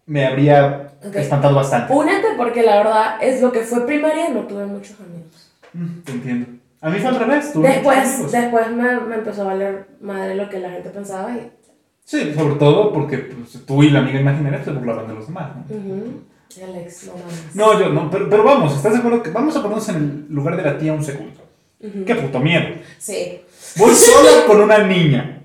me 0.06 0.26
habría 0.26 0.92
Ok. 1.04 1.16
espantado 1.16 1.54
bastante. 1.54 1.92
Únete 1.92 2.28
porque 2.37 2.62
la 2.62 2.76
verdad 2.76 3.16
es 3.22 3.40
lo 3.40 3.50
que 3.50 3.60
fue 3.60 3.87
primaria, 3.87 4.28
no 4.28 4.40
tuve 4.42 4.66
muchos 4.66 4.96
amigos. 5.00 5.52
Mm, 5.72 6.00
te 6.02 6.12
entiendo. 6.12 6.46
A 6.82 6.90
mí 6.90 6.98
fue 6.98 7.08
al 7.08 7.16
revés, 7.19 7.54
muchos 7.54 7.62
Después, 7.72 8.32
después 8.32 8.70
me, 8.70 9.00
me 9.00 9.14
empezó 9.16 9.42
a 9.42 9.46
valer 9.46 9.87
madre 10.00 10.34
lo 10.34 10.48
que 10.50 10.60
la 10.60 10.70
gente 10.70 10.90
pensaba 10.90 11.32
y... 11.32 11.50
Sí, 12.11 12.35
sobre 12.35 12.57
todo 12.57 12.93
porque 12.93 13.19
pues, 13.19 13.65
tú 13.65 13.85
y 13.85 13.91
la 13.91 14.01
amiga 14.01 14.19
imaginaria 14.21 14.65
se 14.65 14.73
burlaban 14.73 15.07
de 15.07 15.15
los 15.15 15.29
demás. 15.29 15.53
¿no? 15.55 15.77
ujú, 15.77 16.23
Alex, 16.61 17.07
no 17.07 17.12
mames. 17.12 17.55
No, 17.55 17.79
yo 17.79 17.89
no, 17.91 18.11
pero, 18.11 18.29
pero 18.29 18.43
vamos, 18.43 18.75
¿estás 18.75 18.95
de 18.95 18.99
acuerdo 18.99 19.23
que 19.23 19.31
vamos 19.31 19.55
a 19.55 19.62
ponernos 19.62 19.89
en 19.91 19.95
el 19.95 20.35
lugar 20.35 20.57
de 20.57 20.65
la 20.65 20.77
tía 20.77 20.93
un 20.93 21.05
segundo? 21.05 21.41
Qué 21.79 22.15
puto 22.17 22.41
miedo. 22.41 22.67
Sí. 22.99 23.43
Voy 23.77 23.95
sola 23.95 24.45
con 24.49 24.61
una 24.61 24.79
niña. 24.79 25.45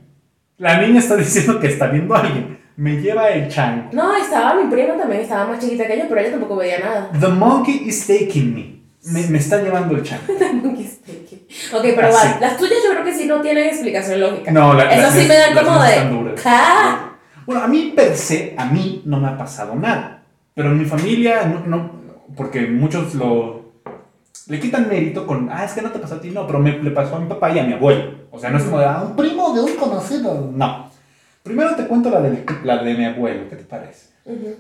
La 0.58 0.82
niña 0.82 1.02
está 1.02 1.16
diciendo 1.16 1.60
que 1.60 1.68
está 1.68 1.86
viendo 1.86 2.16
a 2.16 2.22
alguien. 2.22 2.58
Me 2.78 3.00
lleva 3.00 3.30
el 3.30 3.48
chango. 3.48 3.90
No, 3.94 4.18
estaba 4.18 4.60
mi 4.60 4.68
prima 4.72 4.98
también, 4.98 5.22
estaba 5.22 5.46
más 5.46 5.60
chiquita 5.64 5.86
que 5.86 6.00
yo, 6.00 6.06
pero 6.10 6.20
ella 6.20 6.32
tampoco 6.32 6.56
veía 6.56 6.80
nada. 6.80 7.12
The 7.20 7.28
monkey 7.28 7.84
is 7.86 8.08
taking 8.08 8.56
me. 8.56 8.82
Me, 9.06 9.28
me 9.28 9.38
está 9.38 9.62
llevando 9.62 9.96
el 9.96 10.04
chango. 10.04 10.24
ok, 10.34 11.82
pero 11.82 12.08
Así. 12.08 12.28
va, 12.34 12.38
las 12.40 12.58
tuyas 12.58 12.80
yo 12.84 12.92
creo 12.92 13.04
que 13.04 13.14
sí 13.14 13.26
no 13.28 13.42
tienen 13.42 13.68
explicación 13.68 14.20
lógica. 14.20 14.52
No, 14.52 14.74
la, 14.74 14.92
Eso 14.92 15.02
las 15.04 15.14
sí 15.14 15.20
mías- 15.20 15.28
me 15.30 15.36
dan 15.36 15.66
como 15.66 15.84
de... 15.84 16.36
Bueno, 17.46 17.62
a 17.64 17.68
mí 17.68 17.94
per 17.96 18.16
se, 18.16 18.56
a 18.58 18.66
mí 18.66 19.04
no 19.06 19.20
me 19.20 19.28
ha 19.28 19.38
pasado 19.38 19.76
nada. 19.76 20.24
Pero 20.56 20.70
en 20.72 20.80
mi 20.80 20.86
familia, 20.86 21.46
no, 21.46 21.66
no- 21.68 21.92
porque 22.36 22.62
muchos 22.68 23.14
lo... 23.16 23.66
Le 24.48 24.60
quitan 24.60 24.88
mérito 24.88 25.26
con, 25.26 25.50
ah, 25.52 25.64
es 25.66 25.74
que 25.74 25.82
no 25.82 25.92
te 25.92 26.00
pasó 26.00 26.16
a 26.16 26.22
ti, 26.22 26.30
no, 26.30 26.46
pero 26.46 26.60
me, 26.60 26.78
le 26.78 26.92
pasó 26.92 27.16
a 27.16 27.20
mi 27.20 27.28
papá 27.28 27.52
y 27.52 27.60
a 27.60 27.64
mi 27.64 27.74
abuelo. 27.74 28.12
O 28.32 28.40
sea, 28.40 28.50
no 28.52 28.58
es 28.58 28.64
como 28.64 28.80
de, 28.80 28.86
ah, 28.86 29.04
un 29.08 29.16
primo 29.16 29.54
de 29.56 29.62
un 29.62 29.76
conocido. 29.76 30.52
No. 30.54 30.90
Primero 31.42 31.76
te 31.76 31.86
cuento 31.88 32.10
la 32.10 32.22
de, 32.22 32.44
la 32.64 32.78
de 32.84 32.94
mi 32.96 33.06
abuelo, 33.06 33.50
¿qué 33.50 33.56
te 33.56 33.64
parece? 33.64 34.10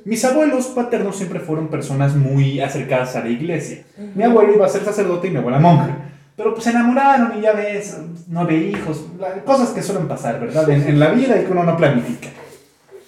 Mis 0.06 0.24
abuelos 0.24 0.68
paternos 0.68 1.16
siempre 1.16 1.40
fueron 1.40 1.70
personas 1.70 2.16
muy 2.16 2.60
acercadas 2.60 3.16
a 3.16 3.22
la 3.22 3.30
iglesia. 3.30 3.84
ujú. 3.98 4.12
Mi 4.14 4.24
abuelo 4.24 4.54
iba 4.54 4.66
a 4.66 4.70
ser 4.70 4.84
sacerdote 4.84 5.28
y 5.28 5.32
mi 5.32 5.38
abuela 5.38 5.60
monja. 5.60 5.98
Pero 6.36 6.54
pues 6.54 6.66
se 6.66 6.70
enamoraron 6.70 7.38
y 7.38 7.42
ya 7.42 7.54
ves, 7.54 7.98
nueve 8.28 8.58
hijos, 8.58 9.06
cosas 9.46 9.70
que 9.70 9.82
suelen 9.82 10.08
pasar, 10.08 10.40
¿verdad? 10.40 10.70
En, 10.70 10.88
en 10.88 11.00
la 11.00 11.10
vida 11.10 11.40
y 11.40 11.46
que 11.46 11.52
uno 11.52 11.64
no 11.64 11.78
planifica. 11.78 12.28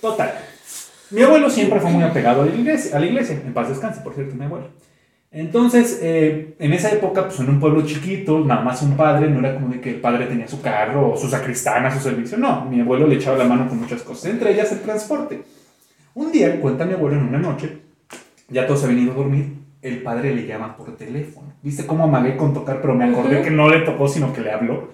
Total. 0.01 0.33
Mi 1.12 1.22
abuelo 1.22 1.50
siempre 1.50 1.79
fue 1.79 1.91
muy 1.91 2.03
apegado 2.03 2.41
a 2.41 2.46
la 2.46 2.55
iglesia, 2.55 2.96
a 2.96 3.00
la 3.00 3.05
iglesia. 3.05 3.39
en 3.46 3.53
paz 3.53 3.70
descanse, 3.70 4.01
por 4.01 4.13
cierto, 4.13 4.36
mi 4.36 4.46
abuelo. 4.46 4.70
Entonces, 5.29 6.00
eh, 6.01 6.55
en 6.58 6.74
esa 6.74 6.89
época, 6.89 7.25
pues 7.25 7.39
en 7.39 7.50
un 7.50 7.60
pueblo 7.60 7.86
chiquito, 7.86 8.39
nada 8.39 8.62
más 8.62 8.82
un 8.82 8.96
padre, 8.96 9.29
no 9.29 9.39
era 9.39 9.53
como 9.55 9.67
de 9.67 9.82
que 9.82 9.91
el 9.91 10.01
padre 10.01 10.25
tenía 10.25 10.48
su 10.48 10.62
carro 10.62 11.12
o 11.12 11.17
su 11.17 11.29
sacristana, 11.29 11.93
su 11.93 12.00
servicio, 12.00 12.38
no, 12.38 12.65
mi 12.65 12.79
abuelo 12.79 13.08
le 13.08 13.15
echaba 13.15 13.38
la 13.38 13.43
mano 13.43 13.67
con 13.67 13.77
muchas 13.79 14.01
cosas, 14.01 14.32
entre 14.32 14.53
ellas 14.53 14.72
el 14.72 14.79
transporte. 14.79 15.43
Un 16.17 16.31
día, 16.31 16.59
cuenta 16.59 16.83
mi 16.83 16.93
abuelo 16.93 17.17
en 17.17 17.27
una 17.27 17.38
noche, 17.38 17.77
ya 18.50 18.65
todos 18.65 18.83
habían 18.83 19.03
ido 19.03 19.12
a 19.12 19.15
dormir, 19.17 19.53
el 19.83 20.01
padre 20.01 20.33
le 20.33 20.47
llama 20.47 20.75
por 20.75 20.97
teléfono. 20.97 21.53
¿Viste 21.62 21.86
cómo 21.86 22.05
amagué 22.05 22.36
con 22.36 22.55
tocar, 22.55 22.81
pero 22.81 22.95
me 22.95 23.05
acordé 23.05 23.36
Ujú. 23.36 23.43
que 23.43 23.51
no 23.51 23.69
le 23.69 23.81
tocó, 23.81 24.07
sino 24.07 24.33
que 24.33 24.41
le 24.41 24.51
habló? 24.51 24.89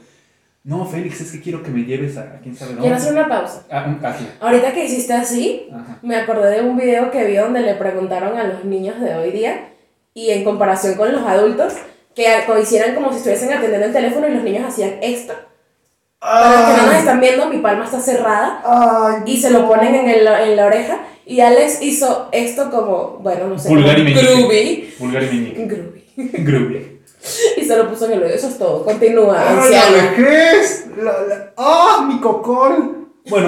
No, 0.66 0.86
Félix, 0.86 1.22
es 1.22 1.32
que 1.32 1.40
quiero 1.40 1.64
que 1.64 1.72
me 1.72 1.86
lleves 1.86 2.18
a, 2.18 2.40
quién 2.42 2.54
sabe 2.54 2.72
dónde. 2.72 2.82
Quiero 2.82 2.98
hacer 2.98 3.14
una 3.14 3.30
pausa. 3.30 3.64
Ah, 3.72 3.86
un- 3.88 4.06
ah. 4.06 4.14
Ahorita 4.42 4.74
que 4.74 4.84
hiciste 4.84 5.14
así, 5.14 5.70
Ajá. 5.74 6.00
me 6.02 6.18
acordé 6.18 6.52
de 6.58 6.62
un 6.68 6.76
video 6.76 7.10
que 7.10 7.24
vi 7.24 7.38
donde 7.38 7.62
le 7.62 7.76
preguntaron 7.76 8.38
a 8.38 8.44
los 8.44 8.66
niños 8.66 9.00
de 9.00 9.16
hoy 9.16 9.32
día 9.32 9.70
y 10.14 10.30
en 10.32 10.44
comparación 10.44 10.96
con 10.96 11.10
los 11.14 11.22
adultos 11.24 11.74
que 12.16 12.28
hicieran 12.62 12.96
como 12.96 13.12
si 13.12 13.18
estuviesen 13.20 13.54
atendiendo 13.54 13.88
el 13.88 13.94
teléfono 13.94 14.28
y 14.28 14.34
los 14.34 14.44
niños 14.44 14.66
hacían 14.68 14.96
esto. 15.02 15.34
Para 16.20 16.52
los 16.52 16.70
que 16.70 16.78
no 16.82 16.88
nos 16.88 16.96
están 16.96 17.20
viendo, 17.22 17.50
mi 17.50 17.58
palma 17.60 17.86
está 17.86 18.00
cerrada 18.00 18.62
Ay, 18.66 19.24
y 19.26 19.38
se 19.42 19.50
lo 19.52 19.68
ponen 19.70 19.96
en, 19.96 20.10
el- 20.10 20.28
en 20.28 20.56
la 20.58 20.66
oreja 20.66 20.98
y 21.26 21.40
Alex 21.40 21.82
hizo 21.82 22.30
esto 22.32 22.70
como, 22.70 23.20
bueno, 23.22 23.48
no 23.48 23.58
sé, 23.60 23.70
Vulgar 23.70 23.98
y 24.00 24.14
groovy. 24.14 24.94
Vulgar 25.00 25.24
y 25.24 25.28
meñique. 25.28 25.66
Groovy. 25.66 26.44
Groovy. 26.44 26.90
Y 27.58 27.64
se 27.64 27.78
lo 27.78 27.90
puso 27.90 28.06
en 28.08 28.12
el 28.14 28.24
oído, 28.24 28.36
eso 28.36 28.50
es 28.50 28.58
todo. 28.58 28.84
Continúa, 28.84 29.38
¡Ah! 29.40 29.70
La- 30.98 31.22
la- 31.28 31.54
¡Ah, 31.58 32.06
mi 32.08 32.20
cocol! 32.20 33.08
Bueno, 33.30 33.48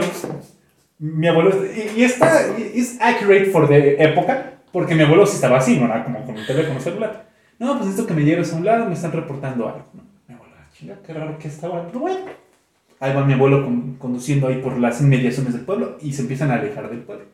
mi 1.00 1.28
abuelo, 1.28 1.52
y, 1.66 2.00
y 2.00 2.04
esta 2.06 2.42
es 2.58 2.98
accurate 3.02 3.46
for 3.48 3.68
the 3.68 4.02
época, 4.02 4.54
porque 4.72 4.96
mi 4.96 5.04
abuelo 5.04 5.26
sí 5.26 5.36
estaba 5.36 5.58
así, 5.58 5.78
no 5.78 5.86
era 5.88 6.06
como 6.06 6.24
con 6.26 6.38
un 6.38 6.46
teléfono 6.46 6.80
celular. 6.80 7.26
No, 7.60 7.74
pues 7.74 7.88
necesito 7.88 8.08
que 8.08 8.14
me 8.14 8.24
lleves 8.24 8.54
a 8.54 8.56
un 8.56 8.66
lado, 8.66 8.86
me 8.86 8.94
están 8.94 9.12
reportando 9.12 9.66
algo. 9.68 9.86
¿no? 9.94 10.04
Mi 10.30 10.36
abuelo, 10.36 10.54
"Ah, 10.58 10.68
chinga, 10.78 10.96
qué 11.06 11.14
raro 11.14 11.38
que 11.38 11.50
estaba, 11.50 11.86
pero 11.88 12.00
bueno. 12.00 12.20
Ahí 13.02 13.14
va 13.14 13.26
mi 13.26 13.34
abuelo 13.34 13.64
con- 13.66 13.96
conduciendo 13.96 14.48
ahí 14.48 14.62
por 14.62 14.78
las 14.80 15.02
inmediaciones 15.02 15.52
del 15.54 15.64
pueblo 15.66 15.98
y 16.02 16.14
se 16.14 16.22
empiezan 16.22 16.50
a 16.52 16.56
alejar 16.56 16.90
del 16.90 17.00
pueblo. 17.00 17.26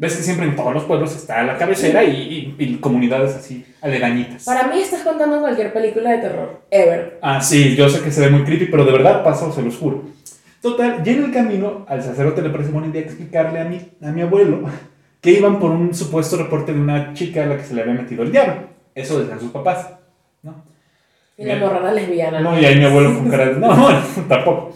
Ves 0.00 0.16
que 0.16 0.22
siempre 0.22 0.46
en 0.46 0.56
todos 0.56 0.72
los 0.72 0.84
pueblos 0.84 1.14
está 1.14 1.42
la 1.42 1.58
cabecera 1.58 2.02
y, 2.02 2.54
y- 2.58 2.64
y 2.64 2.76
comunidades 2.78 3.34
así 3.36 3.66
aledañitas. 3.82 4.44
Para 4.46 4.66
mí 4.68 4.80
estás 4.80 5.02
contando 5.02 5.40
cualquier 5.40 5.74
película 5.74 6.12
de 6.12 6.18
terror, 6.18 6.62
ever. 6.70 7.18
Ah, 7.20 7.42
sí, 7.42 7.76
yo 7.76 7.86
sé 7.90 8.00
que 8.00 8.10
se 8.10 8.22
ve 8.22 8.30
muy 8.30 8.44
creepy, 8.44 8.66
pero 8.70 8.86
de 8.86 8.92
verdad 8.92 9.22
pasó, 9.22 9.52
se 9.52 9.60
los 9.60 9.76
juro. 9.76 10.04
Total, 10.62 11.02
ya 11.04 11.12
en 11.12 11.24
el 11.24 11.32
camino, 11.32 11.84
al 11.86 12.02
sacerdote 12.02 12.40
le 12.40 12.48
parece 12.48 12.70
buena 12.70 12.88
idea 12.88 13.02
explicarle 13.02 13.60
a 13.60 13.64
mi, 13.66 13.76
a 14.02 14.10
mi 14.10 14.22
abuelo 14.22 14.62
que 15.20 15.32
iban 15.32 15.58
por 15.58 15.70
un 15.70 15.92
supuesto 15.94 16.38
reporte 16.38 16.72
de 16.72 16.80
una 16.80 17.12
chica 17.12 17.42
a 17.42 17.46
la 17.46 17.58
que 17.58 17.64
se 17.64 17.74
le 17.74 17.82
había 17.82 17.92
metido 17.94 18.22
el 18.22 18.32
diablo. 18.32 18.54
Eso 18.94 19.20
decían 19.20 19.38
sus 19.38 19.50
papás, 19.50 19.90
¿no? 20.42 20.64
Y 21.36 21.44
la 21.44 21.56
morrada 21.56 21.92
lesbiana. 21.92 22.40
No, 22.40 22.58
y 22.58 22.64
ahí 22.64 22.76
mi 22.78 22.84
abuelo 22.84 23.14
con 23.18 23.28
cara 23.30 23.46
de... 23.50 23.56
No, 23.60 23.68
bueno, 23.76 24.00
tampoco. 24.30 24.74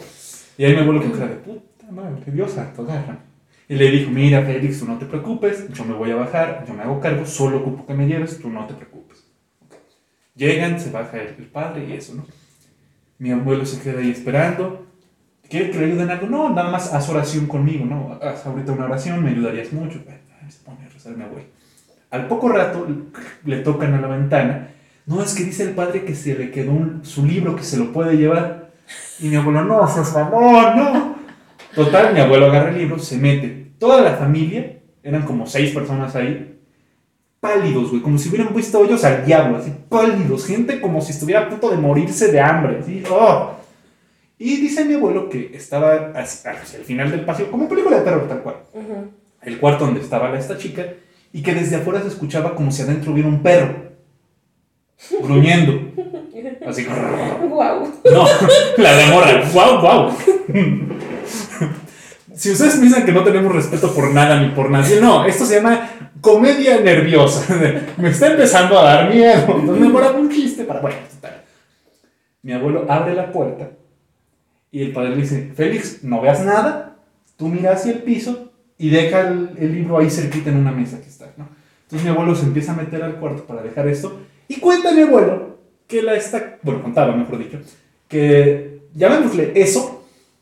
Y 0.58 0.64
ahí 0.66 0.74
mi 0.74 0.80
abuelo 0.82 1.00
con 1.00 1.12
cara 1.12 1.28
de... 1.28 1.34
Puta 1.36 1.86
madre, 1.90 2.22
Dios 2.26 2.50
santo, 2.50 2.82
agarra. 2.82 3.18
Y 3.68 3.74
le 3.76 3.90
dijo, 3.90 4.10
mira, 4.10 4.42
Félix, 4.42 4.80
tú 4.80 4.86
no 4.86 4.98
te 4.98 5.06
preocupes, 5.06 5.72
yo 5.72 5.84
me 5.84 5.94
voy 5.94 6.10
a 6.10 6.16
bajar, 6.16 6.64
yo 6.68 6.74
me 6.74 6.82
hago 6.82 7.00
cargo, 7.00 7.24
solo 7.24 7.58
ocupo 7.58 7.86
que 7.86 7.94
me 7.94 8.06
lleves, 8.06 8.38
tú 8.38 8.50
no 8.50 8.66
te 8.66 8.74
preocupes. 8.74 9.24
Ok. 9.64 9.76
Llegan, 10.36 10.78
se 10.78 10.90
baja 10.90 11.16
el, 11.18 11.28
el 11.38 11.46
padre 11.46 11.86
y 11.88 11.92
eso, 11.94 12.14
¿no? 12.14 12.26
Mi 13.18 13.30
abuelo 13.30 13.64
se 13.64 13.80
queda 13.80 14.00
ahí 14.00 14.10
esperando. 14.10 14.86
¿Quiere 15.48 15.70
que 15.70 15.78
le 15.78 15.86
ayuden 15.86 16.10
algo? 16.10 16.26
No, 16.26 16.50
nada 16.50 16.70
más 16.70 16.92
haz 16.92 17.08
oración 17.08 17.46
conmigo, 17.46 17.84
¿no? 17.86 18.18
Haz 18.20 18.44
ahorita 18.44 18.72
una 18.72 18.84
oración, 18.86 19.22
me 19.22 19.30
ayudarías 19.30 19.72
mucho. 19.72 19.98
Se 20.48 20.58
pone 20.64 20.84
a 20.84 20.88
rezar 20.90 21.16
mi 21.16 21.22
abuelo. 21.24 21.46
Al 22.10 22.26
poco 22.28 22.48
rato 22.50 22.86
le 23.44 23.58
tocan 23.58 23.94
a 23.94 24.00
la 24.00 24.08
ventana. 24.08 24.68
No, 25.06 25.22
es 25.22 25.34
que 25.34 25.44
dice 25.44 25.62
el 25.64 25.70
padre 25.70 26.04
que 26.04 26.14
se 26.14 26.34
le 26.34 26.50
quedó 26.50 26.72
un- 26.72 27.04
su 27.04 27.24
libro, 27.24 27.56
que 27.56 27.62
se 27.62 27.76
lo 27.78 27.92
puede 27.92 28.16
llevar. 28.16 28.72
Y 29.20 29.28
mi 29.28 29.36
abuelo, 29.36 29.64
no, 29.64 29.80
por 29.80 30.04
favor, 30.04 30.76
no. 30.76 31.13
Total, 31.74 32.14
mi 32.14 32.20
abuelo 32.20 32.46
agarra 32.46 32.70
el 32.70 32.78
libro, 32.78 32.98
se 32.98 33.16
mete. 33.16 33.72
Toda 33.78 34.00
la 34.00 34.16
familia, 34.16 34.78
eran 35.02 35.22
como 35.22 35.46
seis 35.46 35.72
personas 35.72 36.14
ahí, 36.14 36.58
pálidos, 37.40 37.90
güey, 37.90 38.00
como 38.00 38.16
si 38.16 38.30
hubieran 38.30 38.54
visto 38.54 38.82
ellos 38.82 39.04
al 39.04 39.26
diablo, 39.26 39.58
así, 39.58 39.70
pálidos, 39.88 40.46
gente 40.46 40.80
como 40.80 41.02
si 41.02 41.12
estuviera 41.12 41.42
a 41.42 41.48
punto 41.50 41.70
de 41.70 41.76
morirse 41.76 42.32
de 42.32 42.40
hambre, 42.40 42.78
así, 42.80 43.02
¡oh! 43.10 43.50
Y 44.38 44.56
dice 44.56 44.84
mi 44.84 44.94
abuelo 44.94 45.28
que 45.28 45.50
estaba 45.54 46.12
hacia, 46.14 46.52
hacia 46.52 46.78
el 46.78 46.84
final 46.84 47.10
del 47.10 47.20
pasillo, 47.20 47.50
como 47.50 47.68
película 47.68 47.98
de 47.98 48.04
terror, 48.04 48.26
tal 48.28 48.40
cual, 48.42 48.56
el 49.42 49.58
cuarto 49.58 49.84
donde 49.84 50.00
estaba 50.00 50.36
esta 50.38 50.56
chica, 50.56 50.86
y 51.34 51.42
que 51.42 51.54
desde 51.54 51.76
afuera 51.76 52.00
se 52.00 52.08
escuchaba 52.08 52.54
como 52.54 52.70
si 52.72 52.80
adentro 52.80 53.12
hubiera 53.12 53.28
un 53.28 53.42
perro, 53.42 53.74
gruñendo, 55.20 55.92
así, 56.66 56.86
Guau. 57.46 57.92
no, 58.10 58.26
la 58.78 58.96
de 58.96 59.06
morra, 59.06 59.42
wow, 59.52 59.80
wow. 59.82 60.16
Si 62.34 62.50
ustedes 62.50 62.76
piensan 62.76 63.04
que 63.04 63.12
no 63.12 63.22
tenemos 63.22 63.54
respeto 63.54 63.94
por 63.94 64.12
nada 64.12 64.40
ni 64.40 64.50
por 64.50 64.70
nadie, 64.70 65.00
no, 65.00 65.24
esto 65.24 65.44
se 65.44 65.56
llama 65.56 65.88
comedia 66.20 66.80
nerviosa. 66.80 67.54
Me 67.96 68.08
está 68.08 68.32
empezando 68.32 68.78
a 68.78 68.84
dar 68.84 69.14
miedo. 69.14 69.56
Entonces 69.60 69.92
me 69.92 70.10
un 70.10 70.30
chiste 70.30 70.64
para. 70.64 70.80
Bueno, 70.80 70.96
total. 71.14 71.42
Mi 72.42 72.52
abuelo 72.52 72.86
abre 72.88 73.14
la 73.14 73.30
puerta 73.30 73.70
y 74.70 74.82
el 74.82 74.92
padre 74.92 75.10
le 75.10 75.16
dice: 75.16 75.52
Félix, 75.54 76.02
no 76.02 76.20
veas 76.20 76.44
nada, 76.44 76.96
tú 77.36 77.48
mira 77.48 77.72
hacia 77.72 77.92
el 77.92 78.02
piso 78.02 78.52
y 78.76 78.90
deja 78.90 79.28
el, 79.28 79.50
el 79.58 79.72
libro 79.72 79.98
ahí 79.98 80.10
cerquita 80.10 80.50
en 80.50 80.56
una 80.56 80.72
mesa 80.72 81.00
que 81.00 81.08
está, 81.08 81.26
¿no? 81.36 81.48
Entonces 81.82 82.04
mi 82.04 82.10
abuelo 82.10 82.34
se 82.34 82.46
empieza 82.46 82.72
a 82.72 82.76
meter 82.76 83.02
al 83.02 83.16
cuarto 83.16 83.44
para 83.44 83.62
dejar 83.62 83.86
esto 83.86 84.20
y 84.48 84.56
cuenta 84.56 84.92
mi 84.92 85.02
abuelo 85.02 85.58
que 85.86 86.02
la 86.02 86.14
está, 86.14 86.58
bueno, 86.62 86.82
contaba 86.82 87.14
mejor 87.14 87.38
dicho, 87.38 87.60
que 88.08 88.80
llamémosle 88.94 89.52
eso, 89.54 89.93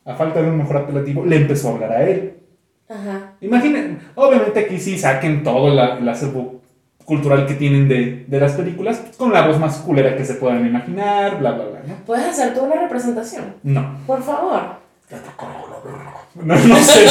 a 0.05 0.15
falta 0.15 0.41
de 0.41 0.49
un 0.49 0.57
mejor 0.57 0.77
apelativo, 0.77 1.25
le 1.25 1.37
empezó 1.37 1.69
a 1.69 1.71
hablar 1.73 1.91
a 1.91 2.03
él. 2.09 2.33
Ajá. 2.89 3.33
Imaginen, 3.41 3.99
obviamente 4.15 4.59
aquí 4.59 4.79
sí 4.79 4.97
saquen 4.97 5.43
todo 5.43 5.73
la- 5.73 5.97
el 5.97 6.07
acervo 6.09 6.61
cultural 7.05 7.45
que 7.45 7.55
tienen 7.55 7.87
de, 7.89 8.25
de 8.27 8.39
las 8.39 8.53
películas, 8.53 9.01
con 9.17 9.33
la 9.33 9.45
voz 9.47 9.59
más 9.59 9.77
culera 9.77 10.15
que 10.15 10.23
se 10.25 10.35
puedan 10.35 10.65
imaginar, 10.65 11.37
bla, 11.39 11.51
bla, 11.51 11.65
bla, 11.65 11.79
¿no? 11.87 11.95
¿Puedes 12.05 12.25
hacer 12.27 12.53
tú 12.53 12.61
una 12.61 12.81
representación? 12.81 13.55
No, 13.63 13.97
Por 14.07 14.21
favor. 14.23 14.61
no, 16.35 16.55
no 16.55 16.75
sé. 16.77 17.05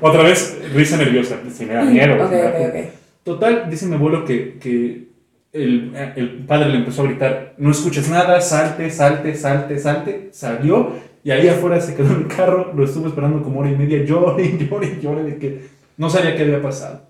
Otra 0.00 0.22
vez, 0.22 0.58
risa 0.74 0.96
nerviosa, 0.96 1.36
si 1.52 1.66
me 1.66 1.74
da 1.74 1.82
miedo. 1.84 2.14
Ok, 2.24 2.28
si 2.30 2.34
me 2.34 2.42
da 2.42 2.48
ok, 2.50 2.56
culo. 2.56 2.68
ok. 2.68 2.74
Total, 3.22 3.70
dice 3.70 3.86
mi 3.86 3.94
abuelo 3.96 4.24
que, 4.24 4.58
que 4.58 5.08
el, 5.52 5.92
el 6.16 6.44
padre 6.46 6.70
le 6.70 6.78
empezó 6.78 7.02
a 7.02 7.06
gritar, 7.06 7.54
no 7.58 7.70
escuches 7.70 8.08
nada, 8.08 8.40
salte, 8.40 8.90
salte, 8.90 9.34
salte, 9.34 9.78
salte. 9.78 10.28
Salió 10.32 10.92
y 11.24 11.30
ahí 11.30 11.48
afuera 11.48 11.80
se 11.80 11.94
quedó 11.94 12.14
en 12.14 12.22
el 12.22 12.28
carro, 12.28 12.72
lo 12.74 12.84
estuvo 12.84 13.08
esperando 13.08 13.42
como 13.42 13.60
hora 13.60 13.70
y 13.70 13.76
media, 13.76 14.04
llore, 14.04 14.44
y 14.44 15.00
llore 15.00 15.22
de 15.24 15.38
que 15.38 15.68
no 15.96 16.08
sabía 16.10 16.34
qué 16.36 16.42
había 16.42 16.62
pasado. 16.62 17.02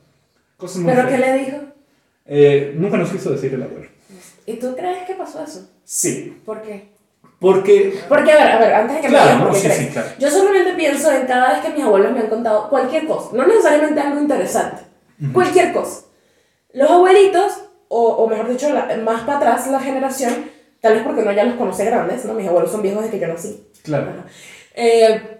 Cosas 0.56 0.82
muy 0.82 0.92
¿Pero 0.92 1.08
qué 1.08 1.16
feas. 1.16 1.20
le 1.36 1.44
dijo? 1.44 1.56
Eh, 2.26 2.74
nunca 2.76 2.96
nos 2.96 3.10
quiso 3.10 3.30
decir 3.30 3.54
el 3.54 3.62
abuelo. 3.62 3.88
¿Y 4.46 4.54
tú 4.56 4.74
crees 4.76 5.04
que 5.06 5.14
pasó 5.14 5.42
eso? 5.42 5.68
Sí, 5.84 6.36
¿Por 6.44 6.62
qué? 6.62 6.88
porque... 7.38 7.98
Porque, 8.08 8.32
a 8.32 8.36
ver, 8.36 8.52
a 8.52 8.58
ver, 8.58 8.74
antes 8.74 8.96
de 8.96 9.02
que 9.02 9.08
me 9.08 9.14
Claro, 9.14 9.30
digas 9.30 9.46
no, 9.46 9.52
qué 9.52 9.58
sí, 9.60 9.84
sí, 9.84 9.88
claro. 9.92 10.08
Yo 10.18 10.30
solamente 10.30 10.74
pienso 10.74 11.10
en 11.12 11.26
cada 11.26 11.52
vez 11.54 11.62
que 11.64 11.70
mis 11.72 11.82
abuelos 11.84 12.12
me 12.12 12.20
han 12.20 12.26
contado 12.28 12.68
cualquier 12.68 13.06
cosa, 13.06 13.30
no 13.34 13.46
necesariamente 13.46 13.98
algo 14.00 14.20
interesante, 14.20 14.82
cualquier 15.32 15.72
cosa. 15.72 16.02
Los 16.74 16.90
abuelitos, 16.90 17.62
o, 17.88 18.08
o 18.08 18.28
mejor 18.28 18.48
dicho, 18.50 18.70
la- 18.72 18.94
más 19.04 19.22
para 19.22 19.38
atrás 19.38 19.66
la 19.70 19.80
generación, 19.80 20.34
tal 20.80 20.94
vez 20.94 21.02
porque 21.02 21.22
no 21.22 21.32
ya 21.32 21.44
los 21.44 21.54
conoce 21.56 21.84
grandes, 21.84 22.24
¿no? 22.24 22.34
Mis 22.34 22.48
abuelos 22.48 22.70
son 22.70 22.82
viejos 22.82 23.02
desde 23.04 23.18
que 23.18 23.26
yo 23.26 23.32
nací. 23.32 23.66
Claro. 23.82 24.24
Eh. 24.74 25.38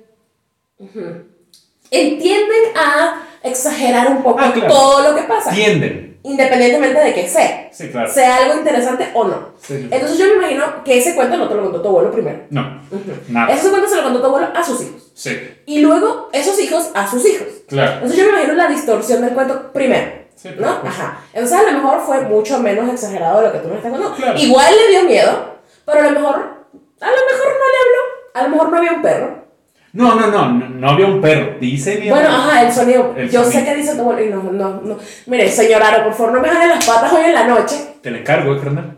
Entienden 1.90 2.76
a 2.76 3.23
exagerar 3.42 4.09
un 4.09 4.23
poco 4.23 4.38
Ah, 4.40 4.52
claro. 4.52 4.73
todo 4.73 5.11
lo 5.11 5.16
que 5.16 5.23
pasa, 5.23 5.50
Tienden. 5.50 6.18
independientemente 6.23 7.00
de 7.00 7.14
que 7.14 7.28
sea, 7.28 7.68
Sí, 7.73 7.88
claro. 7.88 8.12
sea 8.12 8.37
algo 8.37 8.59
interesante 8.59 9.09
o 9.14 9.25
no. 9.25 9.49
Sí, 9.61 9.76
sí. 9.78 9.88
Entonces 9.90 10.18
yo 10.18 10.26
me 10.26 10.35
imagino 10.35 10.85
que 10.85 10.99
ese 10.99 11.14
cuento 11.16 11.37
no 11.37 11.49
te 11.49 11.54
lo 11.56 11.62
contó 11.64 11.82
tu 11.82 11.88
abuelo 11.88 12.12
primero. 12.12 12.42
No, 12.50 12.82
nada. 13.28 13.52
Ese 13.52 13.70
cuento 13.70 13.88
se 13.88 13.97
lo 13.97 14.04
contó 14.04 14.20
tu 14.20 14.26
abuelo 14.26 14.49
a 14.54 14.62
sus 14.62 14.80
hijos. 14.82 15.11
Sí, 15.14 15.37
Y 15.66 15.80
luego 15.80 16.28
esos 16.32 16.59
hijos 16.61 16.90
a 16.94 17.11
sus 17.11 17.26
hijos. 17.26 17.47
claro. 17.66 17.94
Entonces 17.94 18.16
yo 18.18 18.25
me 18.25 18.30
imagino 18.30 18.54
la 18.54 18.68
distorsión 18.68 19.23
del 19.23 19.32
cuento 19.35 19.73
primero. 19.73 20.19
Sí, 20.40 20.49
¿No? 20.59 20.68
Ajá. 20.68 21.20
Entonces 21.35 21.59
a 21.59 21.70
lo 21.70 21.73
mejor 21.73 22.00
fue 22.00 22.23
mucho 22.23 22.59
menos 22.61 22.88
exagerado 22.88 23.40
de 23.40 23.49
lo 23.49 23.52
que 23.52 23.59
tú 23.59 23.68
me 23.68 23.76
estás 23.76 23.92
contando. 23.92 24.16
Claro. 24.16 24.38
Igual 24.38 24.75
le 24.75 24.88
dio 24.88 25.02
miedo, 25.04 25.56
pero 25.85 25.99
a 25.99 26.02
lo 26.04 26.11
mejor, 26.12 26.35
a 26.35 27.06
lo 27.11 27.16
mejor 27.30 27.47
no 27.47 27.66
le 27.68 27.78
habló. 27.82 28.11
A 28.32 28.42
lo 28.44 28.49
mejor 28.49 28.70
no 28.70 28.78
había 28.78 28.92
un 28.92 29.02
perro. 29.02 29.44
No, 29.92 30.14
no, 30.14 30.28
no, 30.28 30.49
no, 30.52 30.68
no 30.68 30.90
había 30.90 31.06
un 31.06 31.20
perro. 31.20 31.56
Dice 31.61 31.99
mi 31.99 32.09
Bueno, 32.09 32.28
ajá, 32.28 32.62
el 32.62 32.73
sonido. 32.73 33.12
El 33.18 33.28
yo 33.28 33.44
sé 33.44 33.64
que 33.64 33.75
dice 33.75 33.94
tu 33.94 34.00
abuelo 34.00 34.25
y 34.25 34.30
no, 34.30 34.42
no, 34.44 34.80
no. 34.82 34.99
Mire, 35.26 35.50
señor 35.50 35.82
Aro, 35.82 36.04
por 36.04 36.14
favor, 36.14 36.32
no 36.32 36.40
me 36.40 36.49
jale 36.49 36.68
las 36.68 36.87
patas 36.87 37.12
hoy 37.12 37.25
en 37.25 37.35
la 37.35 37.47
noche. 37.47 37.97
Te 38.00 38.11
la 38.11 38.18
encargo, 38.18 38.54
¿eh, 38.54 38.61
carnal? 38.62 38.97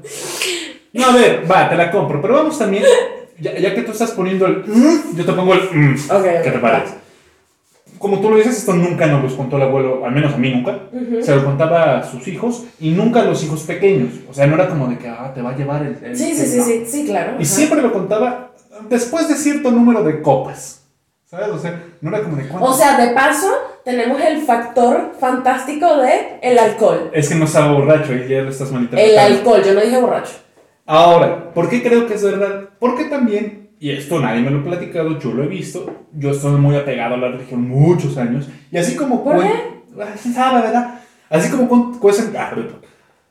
No, 0.92 1.06
a 1.06 1.12
ver, 1.12 1.50
va, 1.50 1.68
te 1.68 1.74
la 1.74 1.90
compro. 1.90 2.22
Pero 2.22 2.34
vamos 2.34 2.56
también, 2.56 2.84
ya, 3.40 3.58
ya 3.58 3.74
que 3.74 3.82
tú 3.82 3.90
estás 3.90 4.12
poniendo 4.12 4.46
el 4.46 4.64
mm, 4.64 5.16
yo 5.16 5.24
te 5.24 5.32
pongo 5.32 5.54
el 5.54 5.62
mm. 5.72 5.96
Ok, 6.08 6.24
¿Qué 6.44 6.50
te 6.52 6.58
parece? 6.58 7.01
Como 7.98 8.18
tú 8.20 8.30
lo 8.30 8.36
dices, 8.36 8.58
esto 8.58 8.72
nunca 8.74 9.06
nos 9.06 9.30
lo 9.30 9.36
contó 9.36 9.56
el 9.56 9.62
abuelo, 9.62 10.04
al 10.04 10.12
menos 10.12 10.34
a 10.34 10.36
mí 10.36 10.50
nunca. 10.50 10.80
Ujú. 10.92 11.22
Se 11.22 11.36
lo 11.36 11.44
contaba 11.44 11.98
a 11.98 12.02
sus 12.02 12.26
hijos 12.26 12.64
y 12.80 12.90
nunca 12.90 13.20
a 13.20 13.24
los 13.24 13.42
hijos 13.44 13.62
pequeños. 13.62 14.10
O 14.28 14.34
sea, 14.34 14.46
no 14.46 14.54
era 14.56 14.68
como 14.68 14.88
de 14.88 14.98
que, 14.98 15.08
ah, 15.08 15.30
te 15.34 15.40
va 15.42 15.50
a 15.50 15.56
llevar 15.56 15.82
el... 15.82 15.96
el- 16.04 16.16
Sí, 16.16 16.34
sí, 16.34 16.40
el- 16.42 16.46
sí, 16.48 16.58
no. 16.58 16.64
sí, 16.64 16.84
sí, 16.86 17.06
claro. 17.06 17.32
Y 17.38 17.42
ajá. 17.42 17.44
siempre 17.44 17.80
lo 17.80 17.92
contaba 17.92 18.50
después 18.88 19.28
de 19.28 19.34
cierto 19.36 19.70
número 19.70 20.02
de 20.02 20.20
copas. 20.20 20.80
¿Sabes? 21.26 21.48
O 21.48 21.58
sea, 21.58 21.80
no 22.02 22.10
era 22.10 22.22
como 22.22 22.36
de 22.36 22.46
cuánto. 22.48 22.68
O 22.68 22.74
sea, 22.74 22.98
de 22.98 23.14
paso, 23.14 23.48
tenemos 23.84 24.20
el 24.20 24.42
factor 24.42 25.12
fantástico 25.18 25.96
de 25.98 26.38
el 26.42 26.58
alcohol. 26.58 27.10
es 27.14 27.28
que 27.28 27.34
no 27.36 27.44
estaba 27.46 27.72
borracho 27.72 28.12
y 28.14 28.28
ya 28.28 28.42
lo 28.42 28.50
estás 28.50 28.68
El 28.68 28.74
malinterpretando. 28.74 29.36
alcohol, 29.38 29.62
yo 29.64 29.74
no 29.74 29.80
dije 29.80 29.98
borracho. 30.00 30.32
Ahora, 30.84 31.52
¿por 31.54 31.70
qué 31.70 31.82
creo 31.82 32.06
que 32.06 32.14
es 32.14 32.22
verdad? 32.24 32.64
Porque 32.78 33.04
también, 33.04 33.61
y 33.82 33.90
esto 33.90 34.20
nadie 34.20 34.42
me 34.42 34.50
lo 34.50 34.60
ha 34.60 34.64
platicado, 34.64 35.18
yo 35.18 35.32
lo 35.32 35.42
he 35.42 35.48
visto, 35.48 36.04
yo 36.12 36.30
estoy 36.30 36.52
muy 36.52 36.76
apegado 36.76 37.14
a 37.14 37.18
la 37.18 37.28
religión 37.32 37.68
muchos 37.68 38.16
años, 38.16 38.48
y 38.70 38.76
así 38.78 38.94
como... 38.94 39.24
¿Por 39.24 39.36
cuen- 39.36 39.82
Ah, 40.00 40.14
sabe, 40.16 40.62
¿verdad? 40.62 41.00
Así 41.28 41.50
como 41.50 41.68
cuen- 41.68 41.98
cuestan... 41.98 42.32
Ah, 42.38 42.54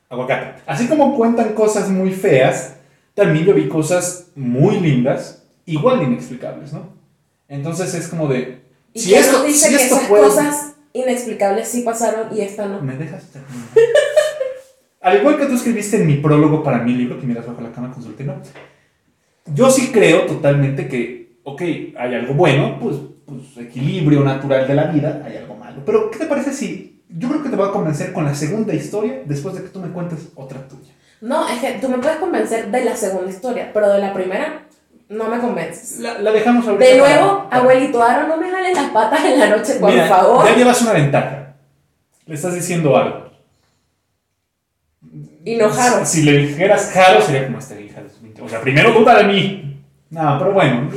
aguacate. 0.09 0.61
Así 0.67 0.87
como 0.87 1.15
cuentan 1.15 1.53
cosas 1.53 1.89
muy 1.89 2.11
feas, 2.11 2.75
también 3.13 3.45
yo 3.45 3.53
vi 3.53 3.69
cosas 3.69 4.27
muy 4.35 4.79
lindas, 4.79 5.43
igual 5.65 5.99
de 5.99 6.05
inexplicables, 6.05 6.73
¿no? 6.73 6.89
Entonces 7.47 7.93
es 7.93 8.07
como 8.09 8.27
de... 8.27 8.61
¿Y 8.93 8.99
si 8.99 9.13
esto, 9.15 9.37
nos 9.37 9.47
dice 9.47 9.69
si 9.69 9.75
que 9.77 9.83
esto 9.83 9.95
esas 9.95 10.07
puede- 10.09 10.23
cosas 10.23 10.73
inexplicables 10.91 11.67
sí 11.69 11.81
pasaron 11.83 12.27
y 12.35 12.41
esta 12.41 12.65
no? 12.65 12.81
¿Me 12.81 12.97
dejas 12.97 13.23
terminar? 13.31 13.69
Al 15.01 15.17
igual 15.17 15.37
que 15.37 15.45
tú 15.45 15.55
escribiste 15.55 15.95
en 15.95 16.07
mi 16.07 16.15
prólogo 16.17 16.61
para 16.61 16.79
mi 16.79 16.93
libro, 16.93 17.19
que 17.19 17.25
miras 17.25 17.47
bajo 17.47 17.61
la 17.61 17.71
cama 17.71 17.91
consultino, 17.91 18.35
yo 19.45 19.69
sí 19.71 19.91
creo 19.91 20.25
totalmente 20.25 20.87
que, 20.87 21.37
ok, 21.43 21.61
hay 21.97 22.15
algo 22.15 22.33
bueno, 22.33 22.77
pues, 22.79 22.97
pues 23.25 23.57
equilibrio 23.67 24.23
natural 24.23 24.67
de 24.67 24.73
la 24.75 24.85
vida, 24.85 25.21
hay 25.25 25.37
algo 25.37 25.55
malo. 25.55 25.81
Pero, 25.85 26.11
¿qué 26.11 26.19
te 26.19 26.25
parece 26.25 26.53
si 26.53 27.01
yo 27.09 27.29
creo 27.29 27.43
que 27.43 27.49
te 27.49 27.55
voy 27.55 27.67
a 27.67 27.71
convencer 27.71 28.13
con 28.13 28.25
la 28.25 28.35
segunda 28.35 28.73
historia 28.73 29.21
después 29.25 29.55
de 29.55 29.63
que 29.63 29.69
tú 29.69 29.79
me 29.79 29.89
cuentes 29.89 30.29
otra 30.35 30.67
tuya? 30.67 30.93
No, 31.21 31.47
es 31.47 31.59
que 31.59 31.73
tú 31.79 31.87
me 31.89 31.97
puedes 31.99 32.17
convencer 32.17 32.71
de 32.71 32.83
la 32.85 32.95
segunda 32.95 33.29
historia, 33.29 33.71
pero 33.73 33.89
de 33.89 33.99
la 33.99 34.13
primera 34.13 34.63
no 35.09 35.27
me 35.27 35.39
convences. 35.39 35.99
La, 35.99 36.17
la 36.19 36.31
dejamos 36.31 36.65
ahorita. 36.67 36.83
De 36.85 36.97
nuevo, 36.97 37.47
para- 37.49 37.61
abuelito 37.61 38.01
Aro, 38.01 38.27
no 38.27 38.37
me 38.37 38.49
jales 38.49 38.75
las 38.75 38.89
patas 38.91 39.23
en 39.25 39.37
la 39.39 39.49
noche, 39.49 39.73
por 39.75 39.91
Mira, 39.91 40.07
favor. 40.07 40.45
Ya 40.45 40.55
llevas 40.55 40.81
una 40.81 40.93
ventaja. 40.93 41.55
Le 42.25 42.35
estás 42.35 42.55
diciendo 42.55 42.95
algo. 42.97 43.29
Y 45.43 45.55
no 45.57 45.69
Jaro. 45.69 46.05
Si, 46.05 46.19
si 46.19 46.23
le 46.23 46.37
dijeras 46.47 46.91
Jaro, 46.93 47.21
sería 47.21 47.45
como 47.47 47.59
esta 47.59 47.75
O 48.43 48.49
sea, 48.49 48.61
primero 48.61 48.91
duda 48.91 49.17
de 49.19 49.23
mí. 49.25 49.83
No, 50.09 50.37
pero 50.39 50.51
bueno. 50.51 50.89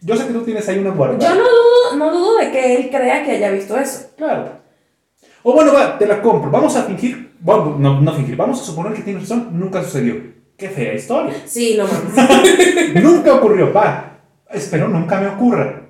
Yo 0.00 0.16
sé 0.16 0.26
que 0.26 0.32
tú 0.32 0.42
tienes 0.42 0.68
ahí 0.68 0.78
una 0.78 0.90
guarda. 0.90 1.18
Yo 1.18 1.34
no 1.34 1.40
dudo, 1.42 1.96
no 1.96 2.12
dudo 2.12 2.38
de 2.38 2.50
que 2.50 2.76
él 2.76 2.90
crea 2.90 3.24
que 3.24 3.32
haya 3.32 3.50
visto 3.50 3.76
eso. 3.78 4.10
Claro. 4.16 4.48
O 5.42 5.52
bueno, 5.54 5.72
va, 5.72 5.98
te 5.98 6.06
la 6.06 6.20
compro. 6.20 6.50
Vamos 6.50 6.76
a 6.76 6.82
fingir. 6.84 7.32
Bueno, 7.40 7.76
no, 7.78 8.00
no 8.00 8.12
fingir. 8.12 8.36
Vamos 8.36 8.60
a 8.60 8.64
suponer 8.64 8.92
que 8.92 9.02
tienes 9.02 9.22
razón. 9.22 9.48
Nunca 9.52 9.82
sucedió. 9.82 10.16
Qué 10.56 10.68
fea 10.68 10.94
historia. 10.94 11.34
Sí, 11.46 11.76
no 11.78 11.84
mames. 11.86 12.94
nunca 13.02 13.34
ocurrió. 13.34 13.72
Va. 13.72 14.18
Espero 14.50 14.88
nunca 14.88 15.18
me 15.20 15.26
ocurra. 15.28 15.80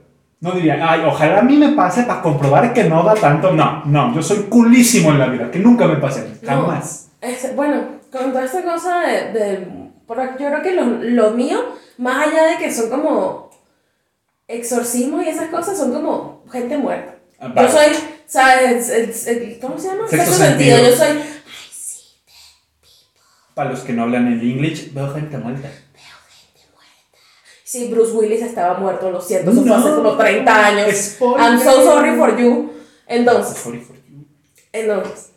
No 0.41 0.53
diría, 0.53 0.79
ay, 0.91 1.03
ojalá 1.07 1.39
a 1.41 1.43
mí 1.43 1.57
me 1.57 1.71
pase 1.71 2.03
para 2.05 2.21
comprobar 2.23 2.73
que 2.73 2.85
no 2.85 3.03
da 3.03 3.15
tanto. 3.15 3.53
No, 3.53 3.83
no, 3.87 4.15
yo 4.15 4.23
soy 4.23 4.39
culísimo 4.45 5.11
en 5.11 5.19
la 5.19 5.27
vida. 5.27 5.51
Que 5.51 5.59
nunca 5.59 5.87
me 5.87 5.97
pase. 5.97 6.39
No. 6.43 6.49
Jamás. 6.49 7.11
Es- 7.21 7.55
bueno, 7.57 7.83
con 8.13 8.31
toda 8.33 8.45
esta 8.45 8.63
cosa 8.63 9.01
de... 9.01 9.33
de- 9.39 9.84
pero 10.07 10.25
yo 10.39 10.47
creo 10.49 10.63
que 10.63 10.73
lo, 10.73 10.85
lo 10.87 11.31
mío, 11.33 11.63
más 11.99 12.27
allá 12.29 12.45
de 12.47 12.59
que 12.59 12.73
son 12.73 12.91
como 12.91 13.51
exorcismos 14.49 15.25
y 15.25 15.29
esas 15.29 15.49
cosas, 15.51 15.77
son 15.79 15.93
como 15.93 16.45
gente 16.51 16.77
muerta. 16.77 17.17
Ah, 17.39 17.49
Yo 17.49 17.55
vale. 17.55 17.71
soy, 17.71 17.97
¿sabes? 18.27 18.89
El- 18.91 19.37
el- 19.37 19.59
¿Cómo 19.61 19.79
se 19.79 19.89
llama? 19.89 20.09
Sexto 20.09 20.33
Sexto 20.33 20.45
sentido. 20.47 20.77
sentido. 20.77 20.91
Yo 20.91 20.97
soy... 21.05 21.23
Para 23.55 23.71
los 23.71 23.81
que 23.81 23.93
no 23.93 24.03
hablan 24.03 24.27
el 24.33 24.41
English, 24.41 24.93
veo 24.93 25.13
gente 25.15 25.39
muerta. 25.39 25.71
Sí, 27.63 27.89
Bruce 27.89 28.13
Willis 28.13 28.43
estaba 28.43 28.79
muerto, 28.79 29.11
lo 29.11 29.21
siento, 29.21 29.51
eso 29.51 29.61
fue 29.63 29.71
No. 29.71 29.77
hace 29.77 29.95
como 29.95 30.17
30 30.17 30.67
años. 30.67 30.95
Spoiler. 30.97 31.41
I'm 31.41 31.61
so 31.61 31.83
sorry 31.83 32.17
for 32.17 32.37
you. 32.39 32.73
Entonces, 33.07 33.57
Sorry 33.59 33.81
for 33.81 33.97
you. 34.09 34.25
entonces, 34.73 35.31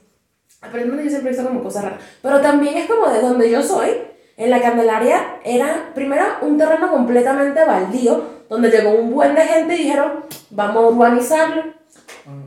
aparentemente 0.62 1.06
yo 1.06 1.10
siempre 1.10 1.32
he 1.32 1.34
visto 1.36 1.48
como 1.48 1.64
cosas 1.64 1.84
raras. 1.86 2.00
Pero 2.22 2.40
también 2.42 2.78
es 2.78 2.88
como 2.88 3.08
de 3.10 3.22
donde 3.22 3.50
yo 3.50 3.64
soy, 3.64 3.90
en 4.38 4.50
la 4.52 4.62
Candelaria, 4.62 5.40
era 5.44 5.90
primero 5.96 6.24
un 6.42 6.58
terreno 6.58 6.90
completamente 6.92 7.66
baldío, 7.66 8.24
donde 8.50 8.70
llegó 8.70 8.92
un 8.92 9.12
buen 9.14 9.34
de 9.36 9.42
gente 9.42 9.74
y 9.76 9.80
dijeron, 9.80 10.24
vamos 10.52 10.78
a 10.84 10.88
urbanizarlo. 10.88 11.64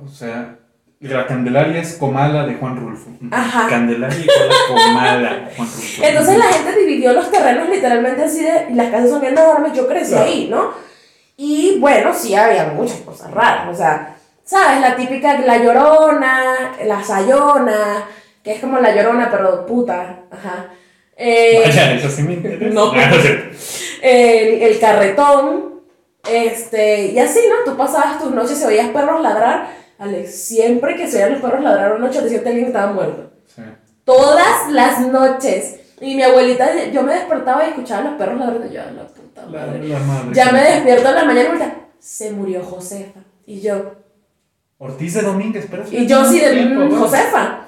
O 0.05 0.09
sea, 0.09 0.57
la 1.01 1.27
Candelaria 1.27 1.81
es 1.81 1.97
Comala 1.97 2.47
de 2.47 2.55
Juan 2.55 2.77
Rulfo. 2.77 3.11
Ajá. 3.33 3.67
Candelaria 3.69 4.19
y 4.25 4.29
Comala 4.69 5.35
de 5.35 5.55
Juan 5.57 5.69
Rulfo. 5.69 6.03
Entonces 6.05 6.39
la 6.39 6.45
gente 6.45 6.79
dividió 6.79 7.13
los 7.13 7.31
terrenos 7.31 7.69
literalmente 7.69 8.23
así 8.25 8.45
de, 8.45 8.69
y 8.71 8.75
las 8.75 8.91
casas 8.91 9.11
son 9.11 9.21
bien 9.21 9.33
enormes, 9.37 9.73
yo 9.73 9.89
crecí 9.89 10.13
Claro. 10.13 10.27
ahí, 10.27 10.49
¿no? 10.49 10.71
Y 11.37 11.79
bueno, 11.81 12.13
sí 12.15 12.35
había 12.35 12.67
muchas 12.67 13.01
cosas 13.01 13.31
raras, 13.33 13.69
o 13.69 13.75
sea, 13.75 14.15
¿sabes? 14.45 14.81
La 14.81 14.95
típica, 14.95 15.39
la 15.41 15.57
llorona, 15.59 16.73
la 16.85 17.03
sayona, 17.03 18.05
que 18.45 18.53
es 18.53 18.61
como 18.61 18.79
la 18.79 18.95
llorona, 18.95 19.29
pero 19.31 19.65
puta, 19.67 20.21
ajá. 20.31 20.67
Eh, 21.23 21.61
Vaya, 21.67 21.93
eso 21.95 22.09
sí 22.09 22.23
me 22.23 22.33
interesa. 22.35 22.75
No. 22.75 22.93
Ah, 22.95 23.11
sé. 23.23 23.51
el, 24.03 24.63
el 24.63 24.79
carretón, 24.81 25.81
este, 26.29 27.07
y 27.09 27.19
así, 27.19 27.41
¿no? 27.49 27.71
Tú 27.71 27.77
pasabas 27.77 28.19
tus 28.23 28.31
noches 28.33 28.61
y 28.63 28.65
oías 28.65 28.89
perros 28.89 29.21
ladrar, 29.23 29.69
Alex, 29.99 30.35
siempre 30.35 30.97
que 30.97 31.07
se 31.07 31.19
oían 31.19 31.33
los 31.33 31.43
perros 31.43 31.63
ladrar 31.63 31.93
una 31.97 32.07
noche, 32.07 32.23
decía 32.23 32.43
que 32.43 32.49
alguien 32.49 32.67
estaba 32.69 32.93
muerto. 32.93 33.31
Sí. 33.55 33.63
Todas 34.05 34.71
las 34.71 35.01
noches. 35.09 35.77
Y 36.01 36.15
mi 36.15 36.23
abuelita, 36.23 36.71
yo 36.91 37.03
me 37.03 37.13
despertaba 37.13 37.67
y 37.67 37.69
escuchaba 37.71 38.03
los 38.09 38.15
perros 38.19 38.39
ladrando, 38.39 38.67
y 38.67 38.73
yo, 38.75 38.81
"A 38.81 38.91
la 38.91 39.07
puta 39.07 39.43
madre. 39.47 39.87
la 39.89 39.99
madre. 39.99 40.29
Ya 40.33 40.53
me 40.53 40.63
despierto 40.63 41.09
en 41.11 41.15
la 41.17 41.25
mañana 41.25 41.49
y 41.49 41.53
me 41.53 41.59
dice, 41.59 41.73
se 41.99 42.31
murió 42.31 42.63
Josefa. 42.65 43.21
Y 43.45 43.61
yo, 43.61 43.97
Ortiz 44.79 45.13
de 45.13 45.21
Domínguez, 45.21 45.67
pero 45.71 45.85
y 45.91 46.07
yo 46.07 46.25
sí 46.25 46.41
de, 46.41 46.53
Tiempo, 46.53 46.81
"Mm, 46.81 46.89
bueno. 46.89 47.05
Josefa. 47.05 47.67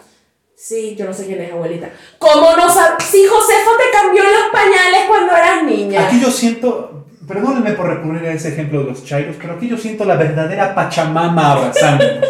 Sí, 0.55 0.95
yo 0.97 1.07
no 1.07 1.13
sé 1.13 1.27
quién 1.27 1.41
es 1.41 1.53
abuelita. 1.53 1.91
¿Cómo 2.19 2.55
no 2.57 2.73
sabes? 2.73 3.05
Si 3.05 3.27
Josefa 3.27 3.71
te 3.79 3.97
cambió 3.97 4.23
los 4.23 4.51
pañales 4.53 5.07
cuando 5.09 5.37
eras 5.37 5.65
niña. 5.65 6.07
Aquí 6.07 6.21
yo 6.21 6.31
siento, 6.31 7.07
perdónenme 7.27 7.73
por 7.73 7.87
recurrir 7.87 8.27
a 8.29 8.33
ese 8.33 8.51
ejemplo 8.51 8.81
de 8.81 8.91
los 8.91 9.05
chairos, 9.05 9.37
pero 9.41 9.55
aquí 9.55 9.69
yo 9.69 9.77
siento 9.77 10.05
la 10.05 10.17
verdadera 10.17 10.75
Pachamama 10.75 11.53
abrazándonos. 11.53 12.29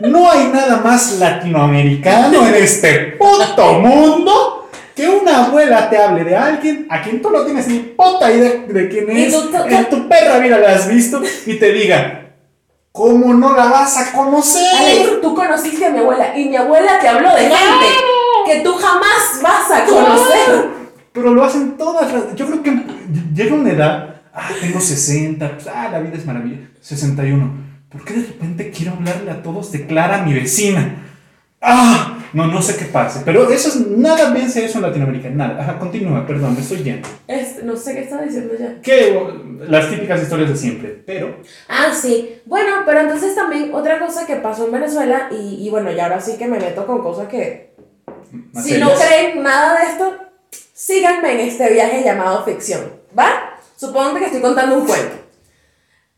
No 0.00 0.30
hay 0.30 0.48
nada 0.48 0.78
más 0.78 1.18
latinoamericano 1.18 2.46
en 2.46 2.54
este 2.54 3.16
puto 3.18 3.74
mundo 3.74 4.68
que 4.94 5.08
una 5.08 5.44
abuela 5.44 5.90
te 5.90 5.98
hable 5.98 6.24
de 6.24 6.34
alguien 6.34 6.86
a 6.88 7.02
quien 7.02 7.20
tú 7.20 7.30
no 7.30 7.44
tienes 7.44 7.68
ni 7.68 7.80
puta 7.80 8.32
idea 8.32 8.64
de 8.66 8.88
quién 8.88 9.10
es, 9.10 9.34
en 9.34 9.90
tu 9.90 10.08
perra 10.08 10.38
vida 10.38 10.58
la 10.58 10.74
has 10.74 10.88
visto 10.88 11.22
y 11.44 11.58
te 11.58 11.72
diga, 11.72 12.25
¿cómo 12.96 13.34
no 13.34 13.54
la 13.54 13.66
vas 13.66 13.98
a 13.98 14.12
conocer? 14.12 14.66
Alex, 14.74 15.20
tú 15.20 15.34
conociste 15.34 15.84
a 15.84 15.90
mi 15.90 15.98
abuela 15.98 16.36
y 16.36 16.48
mi 16.48 16.56
abuela 16.56 16.98
te 16.98 17.06
habló 17.06 17.28
de 17.34 17.42
gente 17.42 17.86
que 18.46 18.60
tú 18.60 18.72
jamás 18.74 19.42
vas 19.42 19.70
a 19.70 19.84
conocer. 19.84 20.70
Pero 21.12 21.34
lo 21.34 21.44
hacen 21.44 21.76
todas 21.76 22.10
las... 22.12 22.34
Yo 22.34 22.46
creo 22.46 22.62
que 22.62 22.82
llega 23.34 23.54
una 23.54 23.70
edad... 23.70 24.14
Ah, 24.32 24.48
tengo 24.60 24.80
60. 24.80 25.50
Pues, 25.52 25.66
ah, 25.66 25.88
la 25.90 25.98
vida 25.98 26.16
es 26.16 26.26
maravilla. 26.26 26.58
61. 26.80 27.66
¿Por 27.90 28.04
qué 28.04 28.14
de 28.14 28.26
repente 28.26 28.70
quiero 28.70 28.92
hablarle 28.92 29.30
a 29.30 29.42
todos 29.42 29.72
de 29.72 29.86
Clara, 29.86 30.22
mi 30.22 30.34
vecina? 30.34 30.96
Ah, 31.60 32.15
no, 32.32 32.46
no 32.46 32.62
sé 32.62 32.76
qué 32.76 32.86
pase. 32.86 33.22
Pero 33.24 33.50
eso 33.50 33.68
es... 33.68 33.76
Nada 33.76 34.32
vence 34.32 34.64
eso 34.64 34.78
en 34.78 34.82
Latinoamérica. 34.82 35.30
Nada. 35.30 35.60
Ajá, 35.62 35.78
continúa, 35.78 36.26
perdón, 36.26 36.54
me 36.54 36.60
estoy 36.60 36.82
yendo. 36.82 37.08
Este, 37.26 37.62
no 37.62 37.76
sé 37.76 37.94
qué 37.94 38.00
estaba 38.00 38.22
diciendo 38.22 38.54
ya. 38.58 38.80
Que 38.80 39.18
las 39.68 39.90
típicas 39.90 40.22
historias 40.22 40.50
de 40.50 40.56
siempre. 40.56 41.02
Pero... 41.06 41.36
Ah, 41.68 41.92
sí. 41.94 42.40
Bueno, 42.46 42.82
pero 42.84 43.00
entonces 43.00 43.34
también 43.34 43.74
otra 43.74 43.98
cosa 43.98 44.26
que 44.26 44.36
pasó 44.36 44.66
en 44.66 44.72
Venezuela, 44.72 45.28
y, 45.30 45.66
y 45.66 45.70
bueno, 45.70 45.90
y 45.90 45.98
ahora 45.98 46.20
sí 46.20 46.36
que 46.36 46.46
me 46.46 46.58
meto 46.58 46.86
con 46.86 47.02
cosas 47.02 47.28
que, 47.28 47.74
si 48.62 48.78
no 48.78 48.90
creen 48.94 49.42
nada 49.42 49.80
de 49.80 49.86
esto, 49.90 50.14
síganme 50.72 51.32
en 51.32 51.40
este 51.48 51.72
viaje 51.72 52.02
llamado 52.04 52.44
ficción, 52.44 52.82
¿va? 53.18 53.58
Supongo 53.76 54.14
que 54.14 54.26
estoy 54.26 54.40
contando 54.40 54.78
un 54.78 54.86
cuento. 54.86 55.16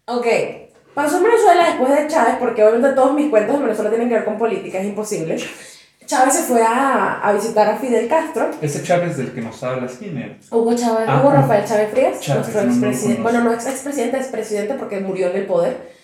Ok, 0.07 0.27
pasó 0.95 1.19
en 1.19 1.25
Venezuela 1.25 1.67
después 1.67 1.95
de 1.95 2.09
Chávez, 2.09 2.37
porque 2.39 2.63
obviamente 2.63 2.95
todos 2.95 3.15
mis 3.15 3.31
cuentos 3.31 3.57
en 3.57 3.63
Venezuela 3.63 3.91
tienen 3.91 4.09
que 4.09 4.15
ver 4.15 4.25
con 4.25 4.39
política, 4.39 4.79
es 4.79 4.87
imposible. 4.87 5.37
Chávez 6.09 6.35
se 6.35 6.43
fue 6.43 6.63
a, 6.63 7.21
a 7.23 7.33
visitar 7.33 7.69
a 7.69 7.77
Fidel 7.77 8.09
Castro. 8.09 8.51
Ese 8.61 8.83
Chávez 8.83 9.17
del 9.19 9.31
que 9.33 9.41
nos 9.43 9.63
hablas, 9.63 9.93
¿quién 9.99 10.17
era? 10.19 10.37
Hugo 10.51 10.75
Chávez, 10.75 11.07
Ah, 11.07 11.21
Hugo 11.21 11.31
ah. 11.31 11.35
Rafael 11.43 11.65
Chávez 11.65 11.91
Frías, 11.93 12.19
Chávez, 12.21 12.47
nuestro 12.49 12.65
no 12.65 12.73
expresidente. 12.73 13.23
bueno, 13.23 13.45
no 13.45 13.53
ex 13.53 13.67
expresidente, 13.67 14.19
es 14.19 14.27
presidente 14.29 14.75
porque 14.75 14.99
murió 15.01 15.31
en 15.31 15.37
el 15.37 15.47
poder. 15.47 15.97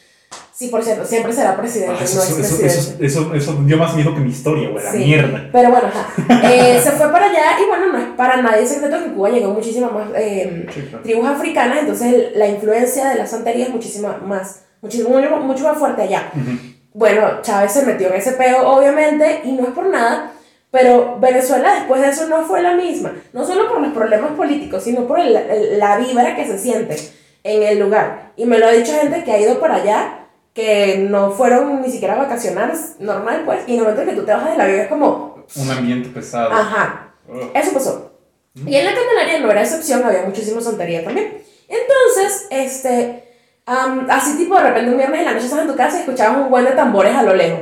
Sí, 0.53 0.69
por 0.69 0.85
cierto, 0.85 1.05
siempre 1.05 1.33
será 1.33 1.57
presidente, 1.57 1.97
Ah, 2.01 2.05
eso, 2.05 2.17
no 2.19 2.23
eso, 2.23 2.39
expresidente. 2.39 2.67
eso, 3.07 3.23
eso, 3.25 3.35
eso 3.35 3.63
dio 3.65 3.77
más 3.77 3.95
miedo 3.97 4.15
que 4.15 4.21
mi 4.21 4.31
historia, 4.31 4.69
güey. 4.69 4.85
La 4.85 4.93
Sí. 4.93 4.99
mierda. 4.99 5.49
Pero 5.51 5.71
bueno. 5.71 5.89
Eh, 6.45 6.81
se 6.83 6.91
fue 6.93 7.11
para 7.11 7.27
allá 7.27 7.59
y 7.65 7.67
bueno, 7.69 7.91
no 7.93 7.99
es 7.99 8.05
para 8.17 8.41
nadie 8.43 8.67
secreto 8.67 8.99
que 8.99 9.05
en 9.07 9.15
Cuba 9.15 9.31
llegó 9.31 9.53
muchísimas 9.53 9.91
más 9.91 10.09
eh, 10.15 10.67
Sí, 10.73 10.83
claro. 10.83 11.03
tribus 11.03 11.27
africanas, 11.27 11.79
entonces 11.81 12.37
la 12.37 12.47
influencia 12.47 13.09
de 13.09 13.15
la 13.17 13.27
santería 13.27 13.65
es 13.67 13.71
muchísima 13.73 14.19
más, 14.25 14.61
muchísimo, 14.83 15.09
mucho, 15.41 15.65
más 15.65 15.79
fuerte 15.79 16.03
allá. 16.03 16.31
Ujú. 16.35 16.74
Bueno, 16.95 17.43
Chávez 17.43 17.73
se 17.73 17.85
metió 17.85 18.09
en 18.09 18.15
ese 18.15 18.33
peo, 18.33 18.67
obviamente, 18.69 19.41
y 19.45 19.53
no 19.53 19.65
es 19.65 19.71
por 19.71 19.87
nada, 19.87 20.31
pero 20.71 21.19
Venezuela 21.21 21.75
después 21.75 22.01
de 22.01 22.09
eso 22.09 22.27
no 22.29 22.45
fue 22.47 22.63
la 22.63 22.75
misma. 22.75 23.13
No 23.33 23.45
solo 23.45 23.69
por 23.69 23.81
los 23.81 23.93
problemas 23.93 24.31
políticos, 24.33 24.85
sino 24.85 25.07
por 25.07 25.19
el- 25.19 25.37
el- 25.37 25.79
la 25.79 25.99
vibra 25.99 26.37
que 26.37 26.47
se 26.47 26.59
siente 26.59 26.97
en 27.43 27.63
el 27.65 27.79
lugar. 27.81 28.33
Y 28.37 28.47
me 28.47 28.59
lo 28.59 28.67
ha 28.67 28.71
dicho 28.73 28.93
gente 28.93 29.25
que 29.25 29.33
ha 29.33 29.41
ido 29.41 29.59
para 29.61 29.75
allá, 29.77 30.21
que 30.55 30.99
no 31.11 31.33
fueron 31.33 31.83
ni 31.83 31.91
siquiera 31.91 32.15
a 32.15 32.19
vacacionar 32.19 32.73
normal, 33.01 33.43
pues, 33.45 33.61
y 33.67 33.73
en 33.73 33.79
el 33.81 33.85
momento 33.87 34.05
que 34.09 34.17
tú 34.17 34.25
te 34.25 34.33
bajas 34.33 34.53
de 34.53 34.59
la 34.59 34.67
vida 34.67 34.83
es 34.85 34.89
como, 34.89 35.45
Un 35.57 35.71
ambiente 35.71 36.09
pesado. 36.11 36.53
ajá, 36.53 37.13
Ugh. 37.29 37.51
eso 37.55 37.73
pasó. 37.73 38.13
Y 38.55 38.77
en 38.77 38.85
la 38.85 38.95
Candelaria 38.95 39.41
no 39.41 39.51
era 39.51 39.63
excepción, 39.63 40.05
había 40.05 40.23
muchísima 40.23 40.61
santería 40.61 41.03
también. 41.03 41.39
Entonces, 41.69 42.47
este, 42.51 43.24
am, 43.67 44.07
así 44.11 44.37
tipo 44.37 44.55
de 44.57 44.63
repente 44.63 44.91
un 44.91 44.97
viernes 44.99 45.21
en 45.21 45.27
la 45.27 45.33
noche 45.33 45.45
estás 45.47 45.61
en 45.61 45.69
tu 45.69 45.77
casa 45.77 45.97
y 45.97 46.01
escuchabas 46.01 46.39
un 46.39 46.51
buen 46.51 46.65
de 46.65 46.73
tambores 46.73 47.15
a 47.15 47.23
lo 47.23 47.35
lejos. 47.35 47.61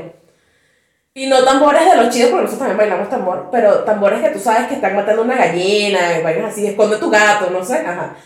Y 1.14 1.26
no 1.26 1.44
tambores 1.44 1.84
de 1.84 1.96
los 1.96 2.08
chidos, 2.08 2.30
porque 2.30 2.44
nosotros 2.44 2.58
también 2.60 2.78
bailamos 2.78 3.10
tambor, 3.10 3.48
pero 3.52 3.80
tambores 3.80 4.20
que 4.22 4.30
tú 4.30 4.38
sabes 4.38 4.66
que 4.68 4.74
están 4.76 4.96
matando 4.96 5.22
una 5.22 5.36
gallina, 5.36 6.18
y 6.18 6.22
vainas 6.22 6.52
así, 6.52 6.66
esconde 6.66 6.96
tu 6.96 7.10
gato, 7.10 7.50
no 7.50 7.62
sé, 7.62 7.78
ajá. 7.86 8.16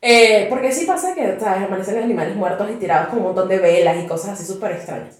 Eh, 0.00 0.46
porque 0.48 0.70
sí 0.72 0.86
pasa 0.86 1.12
que, 1.14 1.36
¿sabes? 1.40 1.64
Amanecen 1.64 1.98
animales 2.02 2.36
muertos 2.36 2.70
y 2.70 2.74
tirados 2.76 3.08
con 3.08 3.18
un 3.18 3.24
montón 3.24 3.48
de 3.48 3.58
velas 3.58 3.96
y 4.02 4.06
cosas 4.06 4.30
así 4.30 4.46
súper 4.46 4.72
extrañas. 4.72 5.16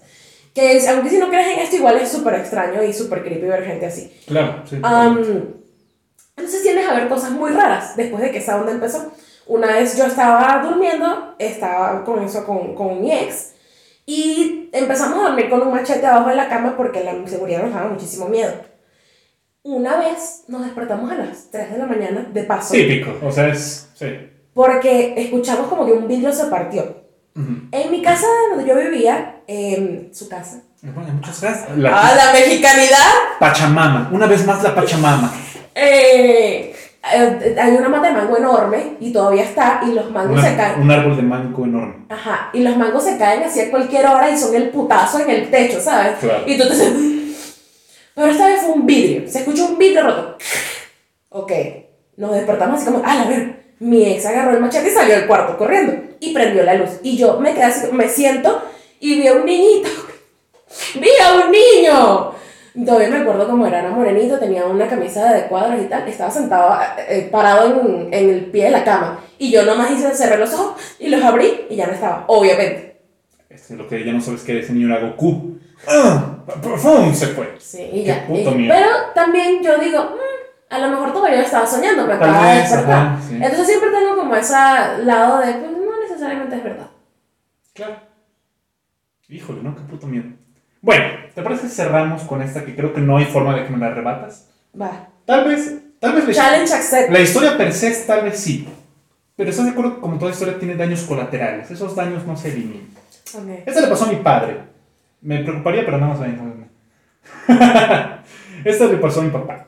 Que 0.55 0.77
es- 0.77 0.87
aunque 0.87 1.09
si 1.09 1.17
no 1.17 1.27
crees 1.29 1.47
en 1.49 1.59
esto, 1.59 1.75
igual 1.75 1.97
es 1.97 2.09
súper 2.09 2.35
extraño 2.35 2.81
y 2.81 2.93
súper 2.93 3.23
creepy 3.23 3.45
ver 3.45 3.65
gente 3.65 3.85
así. 3.85 4.11
Claro, 4.25 4.63
sí. 4.67 4.79
Am, 4.81 5.21
entonces 6.37 6.63
tienes 6.63 6.87
a 6.87 6.93
ver 6.93 7.09
cosas 7.09 7.31
muy 7.31 7.51
raras 7.51 7.95
después 7.97 8.23
de 8.23 8.31
que 8.31 8.37
esa 8.39 8.55
onda 8.55 8.71
empezó. 8.71 9.11
Una 9.51 9.67
vez 9.67 9.97
yo 9.97 10.05
estaba 10.05 10.63
durmiendo, 10.63 11.35
estaba 11.37 12.05
con 12.05 12.23
eso 12.23 12.45
con, 12.45 12.73
con 12.73 13.01
mi 13.01 13.11
ex, 13.11 13.51
y 14.05 14.69
empezamos 14.71 15.19
a 15.19 15.23
dormir 15.27 15.49
con 15.49 15.61
un 15.61 15.73
machete 15.73 16.05
abajo 16.07 16.29
de 16.29 16.37
la 16.37 16.47
cama 16.47 16.75
porque 16.77 17.03
la 17.03 17.11
inseguridad 17.11 17.63
nos 17.63 17.73
daba 17.73 17.89
muchísimo 17.89 18.29
miedo. 18.29 18.53
Una 19.63 19.97
vez 19.97 20.45
nos 20.47 20.63
despertamos 20.63 21.11
a 21.11 21.15
las 21.15 21.51
3 21.51 21.69
de 21.73 21.77
la 21.77 21.85
mañana, 21.85 22.29
de 22.31 22.43
paso, 22.43 22.73
Típico, 22.73 23.13
o 23.21 23.29
sea, 23.29 23.49
es. 23.49 23.89
Sí. 23.93 24.07
porque 24.53 25.15
escuchamos 25.17 25.67
como 25.67 25.85
que 25.85 25.91
un 25.91 26.07
vidrio 26.07 26.31
se 26.31 26.45
partió. 26.45 27.03
Ujú. 27.35 27.67
En 27.73 27.91
mi 27.91 28.01
casa 28.01 28.27
donde 28.51 28.65
yo 28.65 28.75
vivía, 28.77 29.41
en 29.47 30.11
su 30.13 30.29
casa. 30.29 30.61
Bueno, 30.81 31.11
muchas 31.15 31.41
gracias. 31.41 31.77
La 31.77 31.89
¡Ah, 31.93 32.15
la 32.15 32.31
mexicanidad! 32.31 33.11
Pachamama, 33.37 34.09
una 34.13 34.27
vez 34.27 34.45
más 34.45 34.63
la 34.63 34.73
Pachamama. 34.73 35.29
Eh, 35.75 36.73
eh, 37.13 37.55
hay 37.59 37.71
una 37.73 37.89
mata 37.89 38.07
de 38.09 38.13
mango 38.13 38.37
enorme 38.37 38.97
y 38.99 39.11
todavía 39.11 39.43
está 39.43 39.81
y 39.87 39.93
los 39.93 40.11
mangos 40.11 40.39
Una- 40.39 40.49
se 40.49 40.55
caen. 40.55 40.81
un 40.81 40.91
árbol 40.91 41.15
de 41.15 41.21
mango 41.23 41.65
enorme. 41.65 42.05
Ajá, 42.09 42.49
y 42.53 42.59
los 42.61 42.77
mangos 42.77 43.03
se 43.03 43.17
caen 43.17 43.43
así 43.43 43.59
a 43.61 43.71
cualquier 43.71 44.05
hora 44.05 44.29
y 44.29 44.37
son 44.37 44.53
el 44.55 44.69
putazo 44.69 45.19
en 45.19 45.29
el 45.29 45.49
techo, 45.49 45.79
¿sabes? 45.81 46.17
Claro. 46.19 46.43
Y 46.45 46.57
tú 46.57 46.63
te 46.67 46.75
Pero 48.13 48.27
esta 48.27 48.45
vez 48.47 48.61
fue 48.61 48.73
un 48.73 48.85
vidrio, 48.85 49.27
se 49.27 49.39
escuchó 49.39 49.65
un 49.65 49.77
vidrio 49.77 50.03
roto. 50.03 50.37
Ok, 51.29 51.51
nos 52.17 52.33
despertamos 52.33 52.77
así 52.81 52.91
como, 52.91 53.03
a 53.05 53.25
ver, 53.25 53.73
mi 53.79 54.03
ex 54.11 54.25
agarró 54.25 54.51
el 54.51 54.59
machete 54.59 54.89
y 54.89 54.93
salió 54.93 55.15
del 55.15 55.27
cuarto 55.27 55.57
corriendo 55.57 55.93
y 56.19 56.33
prendió 56.33 56.63
la 56.63 56.75
luz. 56.75 56.89
Y 57.03 57.17
yo 57.17 57.39
me 57.39 57.53
quedé 57.53 57.63
así, 57.63 57.87
me 57.91 58.07
siento 58.09 58.61
y 58.99 59.19
vi 59.19 59.27
a 59.27 59.33
un 59.33 59.45
niñito. 59.45 59.89
¡Vi 60.95 61.09
a 61.23 61.33
un 61.45 61.51
niño! 61.51 62.31
Todavía 62.85 63.09
me 63.09 63.17
acuerdo 63.17 63.47
cómo 63.47 63.67
era, 63.67 63.79
era 63.79 63.89
morenito, 63.91 64.39
tenía 64.39 64.65
una 64.65 64.87
camisa 64.87 65.33
de 65.33 65.43
cuadros 65.47 65.81
y 65.81 65.85
tal, 65.87 66.07
estaba 66.07 66.31
sentado, 66.31 66.79
eh, 67.09 67.27
parado 67.29 67.81
en, 67.81 68.13
en 68.13 68.29
el 68.29 68.45
pie 68.45 68.65
de 68.65 68.71
la 68.71 68.83
cama. 68.85 69.19
Y 69.37 69.51
yo 69.51 69.63
nomás 69.63 69.91
hice, 69.91 70.13
cerré 70.13 70.37
los 70.37 70.53
ojos 70.53 70.81
y 70.97 71.09
los 71.09 71.21
abrí 71.21 71.65
y 71.69 71.75
ya 71.75 71.87
no 71.87 71.93
estaba, 71.93 72.23
obviamente. 72.27 73.01
Este, 73.49 73.75
lo 73.75 73.87
que 73.89 74.05
ya 74.05 74.13
no 74.13 74.21
sabes 74.21 74.43
que 74.43 74.59
ese 74.59 74.71
niño 74.71 74.87
era 74.95 75.05
Goku. 75.05 75.57
¡Ah! 75.85 76.37
¡Pum! 76.61 77.13
Se 77.13 77.27
fue. 77.27 77.55
Sí, 77.59 77.89
y 77.91 78.03
ya. 78.03 78.25
y- 78.29 78.67
pero 78.69 78.87
también 79.13 79.61
yo 79.61 79.77
digo, 79.77 80.01
"Mm, 80.03 80.73
a 80.73 80.79
lo 80.79 80.89
mejor 80.91 81.11
todavía 81.11 81.41
estaba 81.41 81.65
soñando, 81.67 82.03
me 82.07 82.15
Tal 82.15 82.29
acaba 82.29 82.51
de 82.53 82.57
despertar. 82.59 83.17
sí. 83.27 83.35
Entonces 83.35 83.67
siempre 83.67 83.89
tengo 83.89 84.15
como 84.15 84.33
ese 84.35 84.53
lado 85.03 85.39
de, 85.39 85.53
pues 85.55 85.71
no 85.73 85.99
necesariamente 86.01 86.55
es 86.55 86.63
verdad. 86.63 86.87
Claro. 87.73 87.95
Híjole, 89.27 89.61
¿no? 89.63 89.75
Qué 89.75 89.81
puto 89.81 90.07
miedo. 90.07 90.25
Bueno, 90.81 91.05
¿te 91.35 91.41
parece 91.43 91.69
si 91.69 91.75
cerramos 91.75 92.23
con 92.23 92.41
esta 92.41 92.65
que 92.65 92.75
creo 92.75 92.93
que 92.93 93.01
no 93.01 93.17
hay 93.17 93.25
forma 93.25 93.55
de 93.55 93.65
que 93.65 93.69
me 93.71 93.77
la 93.77 93.87
arrebatas? 93.87 94.49
Va. 94.79 95.09
Tal 95.25 95.47
vez, 95.47 95.79
tal 95.99 96.15
vez 96.15 96.27
la, 96.27 96.33
Challenge 96.33 96.73
accept. 96.73 97.11
la 97.11 97.19
historia 97.19 97.57
per 97.57 97.71
se 97.71 97.91
tal 98.07 98.23
vez 98.23 98.39
sí. 98.39 98.67
Pero 99.35 99.49
estás 99.49 99.65
de 99.65 99.71
acuerdo 99.71 99.95
que 99.95 100.01
como 100.01 100.17
toda 100.17 100.31
historia 100.31 100.57
tiene 100.57 100.75
daños 100.75 101.01
colaterales. 101.03 101.69
Esos 101.69 101.95
daños 101.95 102.25
no 102.25 102.35
se 102.35 102.49
eliminan. 102.51 102.87
Ok. 103.33 103.63
Esta 103.65 103.81
le 103.81 103.87
pasó 103.87 104.05
a 104.05 104.11
mi 104.11 104.17
padre. 104.17 104.57
Me 105.21 105.43
preocuparía, 105.43 105.85
pero 105.85 105.99
nada 105.99 106.15
más. 106.15 106.27
Esta 108.65 108.85
le 108.87 108.97
pasó 108.97 109.21
a 109.21 109.23
mi 109.23 109.29
papá. 109.29 109.67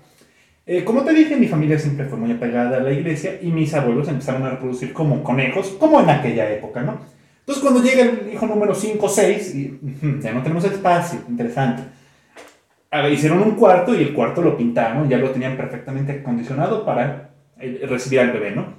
Eh, 0.65 0.83
como 0.83 1.03
te 1.03 1.13
dije, 1.13 1.35
mi 1.35 1.47
familia 1.47 1.77
siempre 1.77 2.05
fue 2.05 2.17
muy 2.17 2.31
apegada 2.31 2.77
a 2.77 2.79
la 2.79 2.91
iglesia 2.91 3.37
y 3.41 3.47
mis 3.47 3.73
abuelos 3.73 4.07
empezaron 4.07 4.43
a 4.43 4.51
reproducir 4.51 4.93
como 4.93 5.23
conejos, 5.23 5.75
como 5.79 5.99
en 5.99 6.09
aquella 6.09 6.49
época, 6.51 6.81
¿no? 6.81 6.99
Entonces, 7.45 7.61
cuando 7.61 7.83
llega 7.83 8.03
el 8.03 8.33
hijo 8.33 8.47
número 8.47 8.73
5 8.73 9.05
o 9.05 9.09
6, 9.09 9.55
y 9.55 9.79
ya 10.21 10.31
no 10.31 10.41
tenemos 10.41 10.63
espacio, 10.63 11.19
interesante. 11.27 11.83
A 12.89 13.01
ver, 13.01 13.11
hicieron 13.11 13.41
un 13.41 13.55
cuarto 13.55 13.93
y 13.93 14.01
el 14.01 14.13
cuarto 14.13 14.41
lo 14.41 14.55
pintaron, 14.55 15.09
ya 15.09 15.17
lo 15.17 15.31
tenían 15.31 15.57
perfectamente 15.57 16.13
acondicionado 16.13 16.85
para 16.85 17.31
eh, 17.59 17.85
recibir 17.89 18.21
al 18.21 18.31
bebé, 18.31 18.51
¿no? 18.51 18.75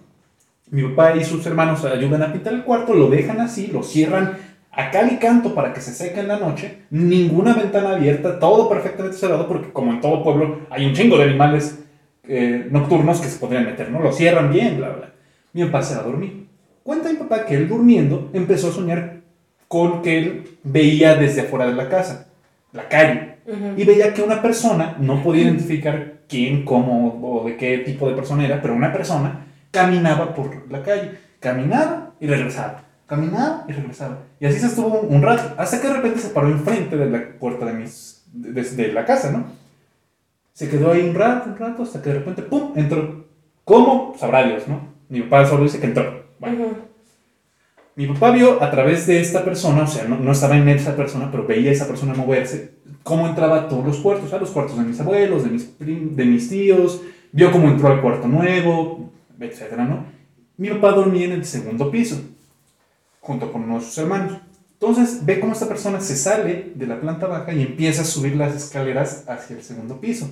Mi 0.70 0.82
papá 0.82 1.14
y 1.14 1.24
sus 1.24 1.44
hermanos 1.44 1.84
ayudan 1.84 2.22
a 2.22 2.32
pintar 2.32 2.54
el 2.54 2.64
cuarto, 2.64 2.94
lo 2.94 3.10
dejan 3.10 3.38
así, 3.40 3.66
lo 3.66 3.82
cierran 3.82 4.38
a 4.72 4.90
cal 4.90 5.12
y 5.12 5.16
canto 5.16 5.54
para 5.54 5.74
que 5.74 5.82
se 5.82 5.92
seque 5.92 6.20
en 6.20 6.28
la 6.28 6.38
noche, 6.38 6.84
ninguna 6.90 7.52
ventana 7.52 7.90
abierta, 7.90 8.38
todo 8.38 8.68
perfectamente 8.68 9.18
cerrado, 9.18 9.46
porque 9.46 9.72
como 9.72 9.92
en 9.92 10.00
todo 10.00 10.24
pueblo 10.24 10.60
hay 10.70 10.86
un 10.86 10.94
chingo 10.94 11.18
de 11.18 11.24
animales 11.24 11.84
eh, 12.26 12.66
nocturnos 12.70 13.20
que 13.20 13.28
se 13.28 13.38
podrían 13.38 13.66
meter, 13.66 13.90
¿no? 13.90 14.00
Lo 14.00 14.10
cierran 14.10 14.50
bien, 14.50 14.78
bla, 14.78 14.88
bla. 14.88 15.12
Mi 15.52 15.64
papá 15.64 15.82
se 15.82 15.94
va 15.94 16.00
a 16.00 16.04
dormir. 16.04 16.46
Cuenta 16.84 17.08
mi 17.10 17.16
papá 17.16 17.44
que 17.46 17.56
él 17.56 17.68
durmiendo 17.68 18.30
empezó 18.32 18.68
a 18.68 18.72
soñar 18.72 19.22
con 19.66 20.02
que 20.02 20.18
él 20.18 20.58
veía 20.62 21.16
desde 21.16 21.40
afuera 21.40 21.66
de 21.66 21.74
la 21.74 21.88
casa, 21.88 22.28
la 22.72 22.88
calle, 22.88 23.38
y 23.76 23.84
veía 23.84 24.14
que 24.14 24.22
una 24.22 24.40
persona, 24.40 24.96
no 25.00 25.22
podía 25.22 25.42
identificar 25.42 26.20
quién, 26.28 26.64
cómo 26.64 27.18
o 27.22 27.44
de 27.46 27.56
qué 27.56 27.78
tipo 27.78 28.08
de 28.08 28.14
persona 28.14 28.44
era, 28.46 28.62
pero 28.62 28.74
una 28.74 28.92
persona 28.92 29.46
caminaba 29.72 30.34
por 30.34 30.70
la 30.70 30.82
calle, 30.82 31.12
caminaba 31.40 32.12
y 32.20 32.26
regresaba, 32.26 32.84
caminaba 33.06 33.64
y 33.68 33.72
regresaba. 33.72 34.18
Y 34.40 34.46
así 34.46 34.58
se 34.60 34.66
estuvo 34.66 34.88
un, 35.00 35.14
un 35.16 35.22
rato, 35.22 35.54
hasta 35.58 35.80
que 35.80 35.88
de 35.88 35.94
repente 35.94 36.20
se 36.20 36.28
paró 36.30 36.48
enfrente 36.48 36.96
de 36.96 37.10
la 37.10 37.20
puerta 37.40 37.66
de, 37.66 37.72
mis, 37.74 38.24
de, 38.32 38.52
de- 38.62 38.70
de 38.88 38.92
la 38.92 39.04
casa, 39.04 39.30
¿no? 39.30 39.44
Se 40.52 40.68
quedó 40.70 40.92
ahí 40.92 41.02
un 41.02 41.14
rato, 41.14 41.50
un 41.50 41.56
rato, 41.58 41.82
hasta 41.82 42.00
que 42.00 42.10
de 42.10 42.18
repente, 42.20 42.42
¡pum!, 42.42 42.72
entró. 42.76 43.24
¿Cómo? 43.64 44.14
Sabrá 44.18 44.46
Dios, 44.46 44.68
¿no? 44.68 44.80
Mi 45.08 45.20
papá 45.22 45.46
solo 45.46 45.64
dice 45.64 45.80
que 45.80 45.86
entró. 45.86 46.23
Bueno, 46.44 46.76
mi 47.96 48.06
papá 48.06 48.32
vio 48.32 48.62
a 48.62 48.70
través 48.70 49.06
de 49.06 49.20
esta 49.20 49.44
persona, 49.44 49.84
o 49.84 49.86
sea, 49.86 50.04
no, 50.04 50.18
no 50.18 50.32
estaba 50.32 50.56
en 50.56 50.68
esa 50.68 50.96
persona, 50.96 51.30
pero 51.30 51.46
veía 51.46 51.70
a 51.70 51.72
esa 51.72 51.86
persona 51.86 52.12
moverse, 52.14 52.72
cómo 53.02 53.26
entraba 53.28 53.60
a 53.60 53.68
todos 53.68 53.84
los 53.84 53.98
cuartos, 53.98 54.32
a 54.32 54.38
los 54.38 54.50
cuartos 54.50 54.76
de 54.76 54.84
mis 54.84 55.00
abuelos, 55.00 55.44
de 55.44 55.50
mis, 55.50 55.78
de 55.78 56.24
mis 56.24 56.48
tíos, 56.48 57.02
vio 57.32 57.52
cómo 57.52 57.68
entró 57.68 57.88
al 57.88 58.00
cuarto 58.00 58.26
nuevo, 58.28 59.12
etcétera, 59.38 59.84
¿no? 59.84 60.04
Mi 60.56 60.70
papá 60.70 60.92
dormía 60.92 61.26
en 61.26 61.32
el 61.32 61.44
segundo 61.44 61.90
piso, 61.90 62.20
junto 63.20 63.50
con 63.52 63.64
uno 63.64 63.78
de 63.78 63.84
sus 63.84 63.96
hermanos. 63.98 64.38
Entonces 64.72 65.24
ve 65.24 65.40
cómo 65.40 65.52
esta 65.52 65.68
persona 65.68 66.00
se 66.00 66.16
sale 66.16 66.72
de 66.74 66.86
la 66.86 67.00
planta 67.00 67.26
baja 67.26 67.52
y 67.52 67.62
empieza 67.62 68.02
a 68.02 68.04
subir 68.04 68.36
las 68.36 68.54
escaleras 68.54 69.24
hacia 69.28 69.56
el 69.56 69.62
segundo 69.62 70.00
piso. 70.00 70.30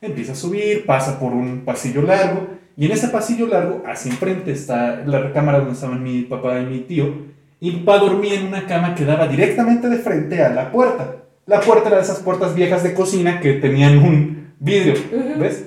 Empieza 0.00 0.32
a 0.32 0.36
subir, 0.36 0.84
pasa 0.84 1.20
por 1.20 1.32
un 1.32 1.62
pasillo 1.64 2.02
largo, 2.02 2.48
y 2.76 2.86
en 2.86 2.92
ese 2.92 3.08
pasillo 3.08 3.46
largo, 3.46 3.82
hacia 3.86 4.10
enfrente, 4.10 4.52
está 4.52 5.02
la 5.04 5.20
recámara 5.20 5.58
donde 5.58 5.74
estaban 5.74 6.02
mi 6.02 6.22
papá 6.22 6.60
y 6.60 6.66
mi 6.66 6.78
tío, 6.80 7.32
y 7.60 7.70
mi 7.70 7.78
papá 7.80 7.98
dormía 7.98 8.34
en 8.34 8.46
una 8.46 8.66
cama 8.66 8.94
que 8.94 9.04
daba 9.04 9.28
directamente 9.28 9.88
de 9.88 9.98
frente 9.98 10.42
a 10.42 10.50
la 10.50 10.72
puerta. 10.72 11.16
La 11.46 11.60
puerta 11.60 11.88
era 11.88 11.96
de 11.98 12.02
esas 12.02 12.20
puertas 12.20 12.54
viejas 12.54 12.82
de 12.82 12.94
cocina 12.94 13.40
que 13.40 13.54
tenían 13.54 13.98
un 13.98 14.52
vidrio. 14.58 14.94
¿ves? 15.38 15.66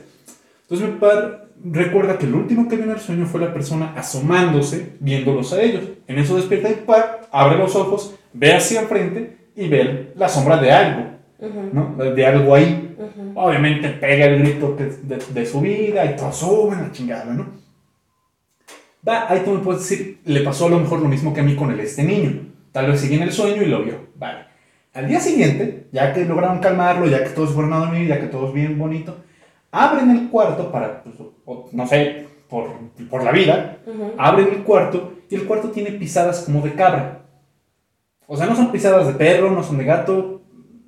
Entonces 0.64 0.88
mi 0.88 0.96
papá 0.96 1.46
recuerda 1.64 2.18
que 2.18 2.28
lo 2.28 2.38
último 2.38 2.68
que 2.68 2.76
vio 2.76 2.86
en 2.86 2.92
el 2.92 3.00
sueño 3.00 3.26
fue 3.26 3.42
la 3.42 3.54
persona 3.54 3.94
asomándose, 3.96 4.94
viéndolos 5.00 5.54
a 5.54 5.62
ellos. 5.62 5.84
En 6.08 6.18
eso 6.20 6.36
despierta 6.36 6.70
mi 6.70 6.76
papá, 6.76 7.22
abre 7.32 7.58
los 7.58 7.76
ojos, 7.76 8.16
ve 8.34 8.54
hacia 8.54 8.82
enfrente 8.82 9.38
y 9.56 9.68
ve 9.68 10.12
la 10.16 10.28
sombra 10.28 10.58
de 10.58 10.72
algo. 10.72 11.16
¿no? 11.72 11.96
De 11.96 12.26
algo 12.26 12.56
ahí. 12.56 12.85
Obviamente 13.36 13.90
pega 13.90 14.26
el 14.26 14.40
grito 14.40 14.76
de, 14.76 15.18
de 15.18 15.46
su 15.46 15.62
vida 15.62 16.06
y 16.06 16.16
todos 16.16 16.36
suben 16.38 16.82
la 16.82 16.92
chingada, 16.92 17.34
¿no? 17.34 17.46
Va, 19.08 19.30
ahí 19.32 19.42
tú 19.46 19.52
me 19.52 19.60
puedes 19.60 19.82
decir, 19.88 20.20
le 20.26 20.42
pasó 20.42 20.66
a 20.66 20.70
lo 20.70 20.80
mejor 20.80 21.00
lo 21.00 21.08
mismo 21.08 21.34
que 21.34 21.42
a 21.42 21.44
mí 21.44 21.56
con 21.56 21.72
el 21.72 21.80
este 21.80 22.04
niño. 22.04 22.40
Tal 22.72 22.88
vez 22.88 23.00
seguía 23.02 23.18
en 23.18 23.24
el 23.24 23.32
sueño 23.32 23.62
y 23.62 23.68
lo 23.68 23.84
vio. 23.84 23.96
Vale. 24.16 24.46
Al 24.94 25.08
día 25.08 25.20
siguiente, 25.20 25.88
ya 25.92 26.14
que 26.14 26.26
lograron 26.26 26.60
calmarlo, 26.60 27.06
ya 27.08 27.24
que 27.24 27.30
todos 27.30 27.52
fueron 27.52 27.74
a 27.74 27.78
dormir, 27.80 28.08
ya 28.08 28.20
que 28.20 28.28
todos 28.28 28.54
bien 28.54 28.78
bonito, 28.80 29.18
abren 29.72 30.10
el 30.10 30.30
cuarto 30.30 30.72
para, 30.72 31.04
pues, 31.04 31.16
o- 31.20 31.70
no 31.72 31.86
sé, 31.86 32.28
por, 32.50 32.70
por 33.10 33.24
la 33.24 33.32
vida, 33.32 33.78
abren 34.18 34.48
el 34.50 34.64
cuarto 34.64 35.14
y 35.30 35.36
el 35.36 35.46
cuarto 35.46 35.70
tiene 35.72 35.92
pisadas 35.92 36.42
como 36.44 36.62
de 36.62 36.74
cabra. 36.74 37.24
O 38.28 38.36
sea, 38.38 38.48
no 38.48 38.56
son 38.56 38.72
pisadas 38.72 39.06
de 39.08 39.14
perro, 39.14 39.52
no 39.52 39.62
son 39.62 39.78
de 39.78 39.84
gato. 39.86 40.35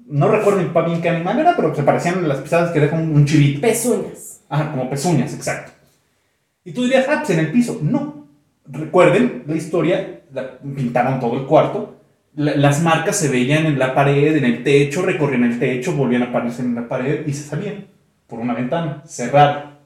No 0.10 0.30
recuerdo 0.30 0.60
bien 0.86 1.02
qué 1.02 1.10
animal 1.10 1.40
era, 1.40 1.56
pero 1.56 1.76
se 1.76 1.84
parecían 1.84 2.28
las 2.28 2.40
pisadas 2.40 2.72
que 2.72 2.80
deja 2.80 2.96
un, 2.96 3.26
chivito. 3.26 3.62
Pezuñas. 3.62 4.42
Ajá, 4.50 4.72
como 4.72 4.90
pezuñas, 4.90 5.34
exacto. 5.34 5.74
Y 6.64 6.72
tú 6.72 6.84
dirías, 6.84 7.06
ah, 7.10 7.18
pues 7.20 7.32
en 7.32 7.40
el 7.40 7.52
piso. 7.52 7.80
No. 7.82 8.28
Recuerden 8.70 9.44
la 9.48 9.56
historia, 9.56 10.22
la- 10.34 10.58
pintaron 10.60 11.20
todo 11.20 11.38
el 11.40 11.46
cuarto. 11.46 11.94
la- 12.36 12.56
las 12.56 12.84
marcas 12.84 13.16
se 13.18 13.30
veían 13.30 13.66
en 13.66 13.80
la 13.80 13.96
pared, 13.96 14.36
en 14.38 14.46
el 14.46 14.64
techo, 14.64 15.02
recorrían 15.02 15.44
el 15.44 15.58
techo, 15.60 15.94
volvían 15.96 16.22
a 16.22 16.26
aparecer 16.28 16.66
en 16.66 16.76
la 16.76 16.88
pared 16.88 17.26
y 17.26 17.34
se 17.34 17.44
salían 17.50 17.88
por 18.28 18.38
una 18.40 18.54
ventana 18.54 19.02
cerrada. 19.08 19.80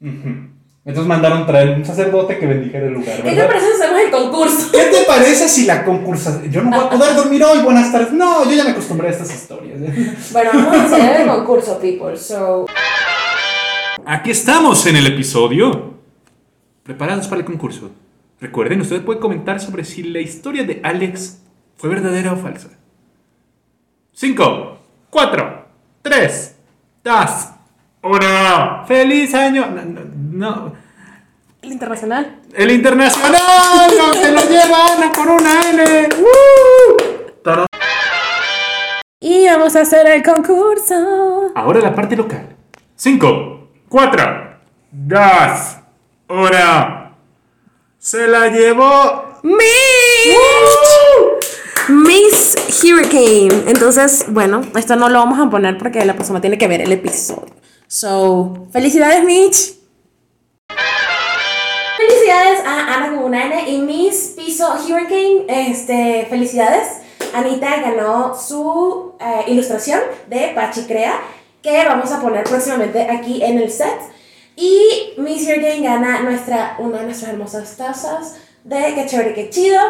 Ujú. 0.00 0.55
Entonces 0.86 1.08
mandaron 1.08 1.44
traer 1.46 1.70
un 1.70 1.84
sacerdote 1.84 2.38
que 2.38 2.46
bendijera 2.46 2.86
el 2.86 2.92
lugar, 2.94 3.16
¿Qué 3.16 3.22
te 3.22 3.34
¿verdad? 3.34 3.48
parece 3.48 3.66
si 3.66 3.82
hacemos 3.82 4.00
el 4.00 4.10
concurso? 4.12 4.70
¿Qué 4.70 4.84
te 4.84 5.04
parece 5.04 5.48
si 5.48 5.66
la 5.66 5.84
concursa... 5.84 6.42
Yo 6.48 6.62
no 6.62 6.70
voy 6.70 6.78
a 6.86 6.88
poder 6.90 7.16
dormir 7.16 7.42
hoy, 7.42 7.58
buenas 7.58 7.90
tardes. 7.90 8.12
No, 8.12 8.44
yo 8.44 8.52
ya 8.52 8.62
me 8.62 8.70
acostumbré 8.70 9.08
a 9.08 9.10
estas 9.10 9.34
historias. 9.34 9.80
¿eh? 9.82 10.16
Bueno, 10.30 10.50
vamos 10.54 10.92
a 10.92 10.96
hacer 10.96 11.20
el 11.22 11.26
concurso, 11.26 11.80
people. 11.80 12.16
So, 12.16 12.66
Aquí 14.04 14.30
estamos 14.30 14.86
en 14.86 14.94
el 14.94 15.08
episodio. 15.08 15.94
Preparados 16.84 17.26
para 17.26 17.40
el 17.40 17.44
concurso. 17.44 17.90
Recuerden, 18.40 18.80
usted 18.80 19.02
puede 19.04 19.18
comentar 19.18 19.58
sobre 19.58 19.84
si 19.84 20.04
la 20.04 20.20
historia 20.20 20.62
de 20.62 20.80
Alex 20.84 21.40
fue 21.74 21.90
verdadera 21.90 22.32
o 22.32 22.36
falsa. 22.36 22.68
5, 24.12 24.78
4, 25.10 25.66
3, 26.02 26.54
2, 27.02 27.14
1. 28.06 28.86
¡Feliz 28.86 29.34
año! 29.34 29.66
No, 29.66 29.82
no, 29.82 30.00
no. 30.32 30.72
el 31.62 31.72
internacional. 31.72 32.40
¡El 32.54 32.70
internacional! 32.70 33.40
¡No 33.98 34.14
se 34.14 34.32
lo 34.32 34.40
lleva 34.42 34.92
Ana 34.92 35.12
con 35.12 35.28
una 35.28 35.70
N! 35.70 36.08
¡Woo! 36.18 37.06
Y 39.18 39.46
vamos 39.46 39.74
a 39.74 39.80
hacer 39.80 40.06
el 40.06 40.22
concurso. 40.22 41.50
Ahora 41.54 41.80
la 41.80 41.94
parte 41.94 42.14
local. 42.16 42.54
5, 42.94 43.70
4, 43.88 44.58
2, 44.92 45.20
1. 46.28 46.48
Se 47.98 48.28
la 48.28 48.48
llevó. 48.48 49.40
Miss. 49.42 50.36
Miss 51.88 52.54
Hurricane. 52.84 53.68
Entonces, 53.68 54.26
bueno, 54.28 54.62
esto 54.76 54.94
no 54.96 55.08
lo 55.08 55.18
vamos 55.18 55.40
a 55.40 55.50
poner 55.50 55.76
porque 55.78 56.04
la 56.04 56.14
persona 56.14 56.40
tiene 56.40 56.58
que 56.58 56.68
ver 56.68 56.82
el 56.82 56.92
episodio. 56.92 57.65
So, 57.88 58.66
felicidades 58.72 59.24
Mitch. 59.24 59.74
Felicidades 61.96 62.60
a 62.66 62.94
Ana 62.94 63.10
con 63.14 63.24
una 63.24 63.44
N 63.44 63.70
y 63.70 63.78
Miss 63.78 64.34
Piso 64.36 64.74
Hurricane. 64.74 65.46
Este, 65.48 66.26
felicidades. 66.28 66.88
Anita 67.32 67.80
ganó 67.80 68.34
su 68.34 69.14
eh, 69.20 69.44
ilustración 69.50 70.00
de 70.28 70.52
Pachi 70.54 70.82
Crea, 70.82 71.20
que 71.62 71.84
vamos 71.84 72.10
a 72.12 72.20
poner 72.20 72.44
próximamente 72.44 73.02
aquí 73.02 73.42
en 73.42 73.58
el 73.58 73.70
set. 73.70 73.98
Y 74.56 75.12
Miss 75.18 75.46
Hurricane 75.46 75.80
gana 75.80 76.20
nuestra, 76.20 76.76
una 76.78 76.98
de 76.98 77.04
nuestras 77.04 77.32
hermosas 77.32 77.76
tazas 77.76 78.36
de 78.64 78.94
Que 78.94 79.06
Chévere 79.06 79.34
Que 79.34 79.48
Chido 79.50 79.80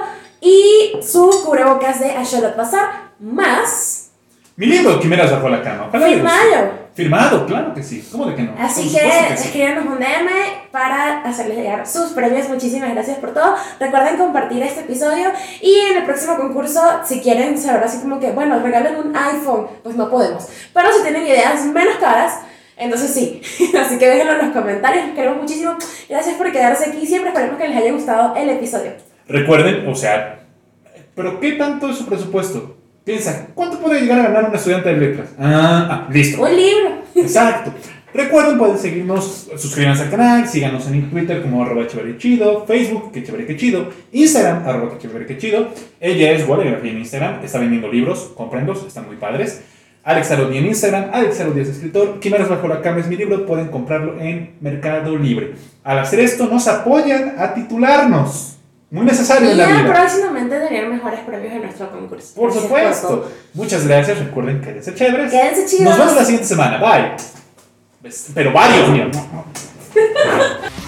y 0.40 0.92
su 1.02 1.30
cubrebocas 1.44 2.00
de 2.00 2.10
Asholot 2.10 2.56
Bazar, 2.56 3.12
más 3.18 4.10
Mi 4.56 4.66
libro, 4.66 5.00
Quimeras 5.00 5.30
bajo 5.30 5.48
la 5.48 5.62
cama. 5.62 5.90
Firmado. 5.90 6.85
Firmado, 6.96 7.44
claro 7.44 7.74
que 7.74 7.82
sí. 7.82 8.08
¿Cómo 8.10 8.24
de 8.24 8.34
que 8.34 8.42
no? 8.42 8.54
Así 8.58 8.84
que 8.84 9.00
supuesto 9.00 9.36
sí. 9.36 9.48
escríbanos 9.48 9.84
un 9.84 9.98
DM 9.98 10.30
para 10.70 11.20
hacerles 11.24 11.58
llegar 11.58 11.86
sus 11.86 12.12
premios. 12.12 12.48
Muchísimas 12.48 12.90
gracias 12.90 13.18
por 13.18 13.34
todo. 13.34 13.54
Recuerden 13.78 14.16
compartir 14.16 14.62
este 14.62 14.80
episodio 14.80 15.30
y 15.60 15.74
en 15.90 15.98
el 15.98 16.04
próximo 16.04 16.38
concurso, 16.38 16.80
si 17.04 17.20
quieren 17.20 17.58
saber 17.58 17.84
así 17.84 17.98
como 17.98 18.18
que, 18.18 18.32
bueno, 18.32 18.58
regalen 18.60 18.96
un 18.96 19.14
iPhone, 19.14 19.66
pues 19.82 19.94
no 19.94 20.08
podemos. 20.08 20.48
Pero 20.72 20.90
si 20.90 21.02
tienen 21.02 21.26
ideas 21.26 21.66
menos 21.66 21.96
caras, 21.96 22.40
entonces 22.78 23.12
sí. 23.12 23.42
Así 23.78 23.98
que 23.98 24.08
déjenlo 24.08 24.32
en 24.32 24.46
los 24.46 24.56
comentarios. 24.56 25.04
Los 25.06 25.14
queremos 25.14 25.42
muchísimo. 25.42 25.76
Gracias 26.08 26.36
por 26.36 26.50
quedarse 26.50 26.88
aquí. 26.88 27.06
Siempre 27.06 27.28
esperemos 27.28 27.58
que 27.58 27.68
les 27.68 27.76
haya 27.76 27.92
gustado 27.92 28.34
el 28.36 28.48
episodio. 28.48 28.92
Recuerden, 29.28 29.86
o 29.86 29.94
sea, 29.94 30.46
¿pero 31.14 31.40
qué 31.40 31.52
tanto 31.52 31.90
es 31.90 31.98
su 31.98 32.06
presupuesto? 32.06 32.75
Piensa, 33.06 33.46
¿cuánto 33.54 33.78
puede 33.78 34.00
llegar 34.00 34.18
a 34.18 34.22
ganar 34.24 34.48
un 34.48 34.56
estudiante 34.56 34.88
de 34.88 34.96
letras? 34.96 35.28
Ah, 35.38 35.86
ah, 35.88 36.08
listo. 36.12 36.42
Un 36.42 36.56
libro. 36.56 36.90
Exacto. 37.14 37.72
Recuerden, 38.12 38.58
pueden 38.58 38.76
seguirnos, 38.76 39.48
suscríbanse 39.56 40.02
al 40.02 40.10
canal, 40.10 40.48
síganos 40.48 40.88
en 40.88 41.08
Twitter 41.08 41.40
como 41.40 41.62
arroba 41.62 41.86
chido, 42.18 42.66
Facebook, 42.66 43.12
que 43.12 43.22
chévere 43.22 43.46
que 43.46 43.56
chido, 43.56 43.90
Instagram, 44.10 44.66
arroba 44.66 44.94
que 44.94 45.06
chévere 45.06 45.24
que 45.24 45.38
chido. 45.38 45.68
Ella 46.00 46.32
es 46.32 46.48
Walegrafía 46.48 46.90
en 46.90 46.98
Instagram, 46.98 47.44
está 47.44 47.60
vendiendo 47.60 47.86
libros, 47.92 48.32
comprendos, 48.34 48.84
están 48.84 49.06
muy 49.06 49.14
padres. 49.14 49.62
Alex 50.02 50.32
Arodi 50.32 50.58
en 50.58 50.66
Instagram, 50.66 51.10
Alex 51.12 51.40
Arodi 51.40 51.60
es 51.60 51.68
escritor, 51.68 52.18
Quimeras 52.18 52.48
bajo 52.48 52.66
la 52.66 52.82
cama 52.82 52.98
es 52.98 53.06
mi 53.06 53.16
libro, 53.16 53.46
pueden 53.46 53.68
comprarlo 53.68 54.20
en 54.20 54.56
Mercado 54.60 55.16
Libre. 55.16 55.52
Al 55.84 56.00
hacer 56.00 56.18
esto, 56.18 56.48
nos 56.48 56.66
apoyan 56.66 57.36
a 57.38 57.54
titularnos. 57.54 58.55
Muy 58.90 59.04
necesario 59.04 59.48
Y 59.48 59.52
en 59.52 59.58
la 59.58 59.66
vida. 59.66 59.92
próximamente 59.92 60.60
tener 60.60 60.88
mejores 60.88 61.20
premios 61.20 61.52
en 61.54 61.62
nuestro 61.62 61.90
concurso. 61.90 62.34
Por 62.36 62.52
supuesto. 62.52 63.30
Muchas 63.54 63.86
gracias. 63.86 64.18
Recuerden 64.18 64.60
que 64.60 64.68
quédense 64.68 64.94
chéveres. 64.94 65.30
Quédense 65.32 65.66
chidos. 65.66 65.88
Nos 65.90 65.98
vemos 65.98 66.14
la 66.16 66.24
siguiente 66.24 66.46
semana. 66.46 66.78
Bye. 66.78 68.12
Pero 68.34 68.52
varios, 68.52 68.88
mira. 68.90 69.10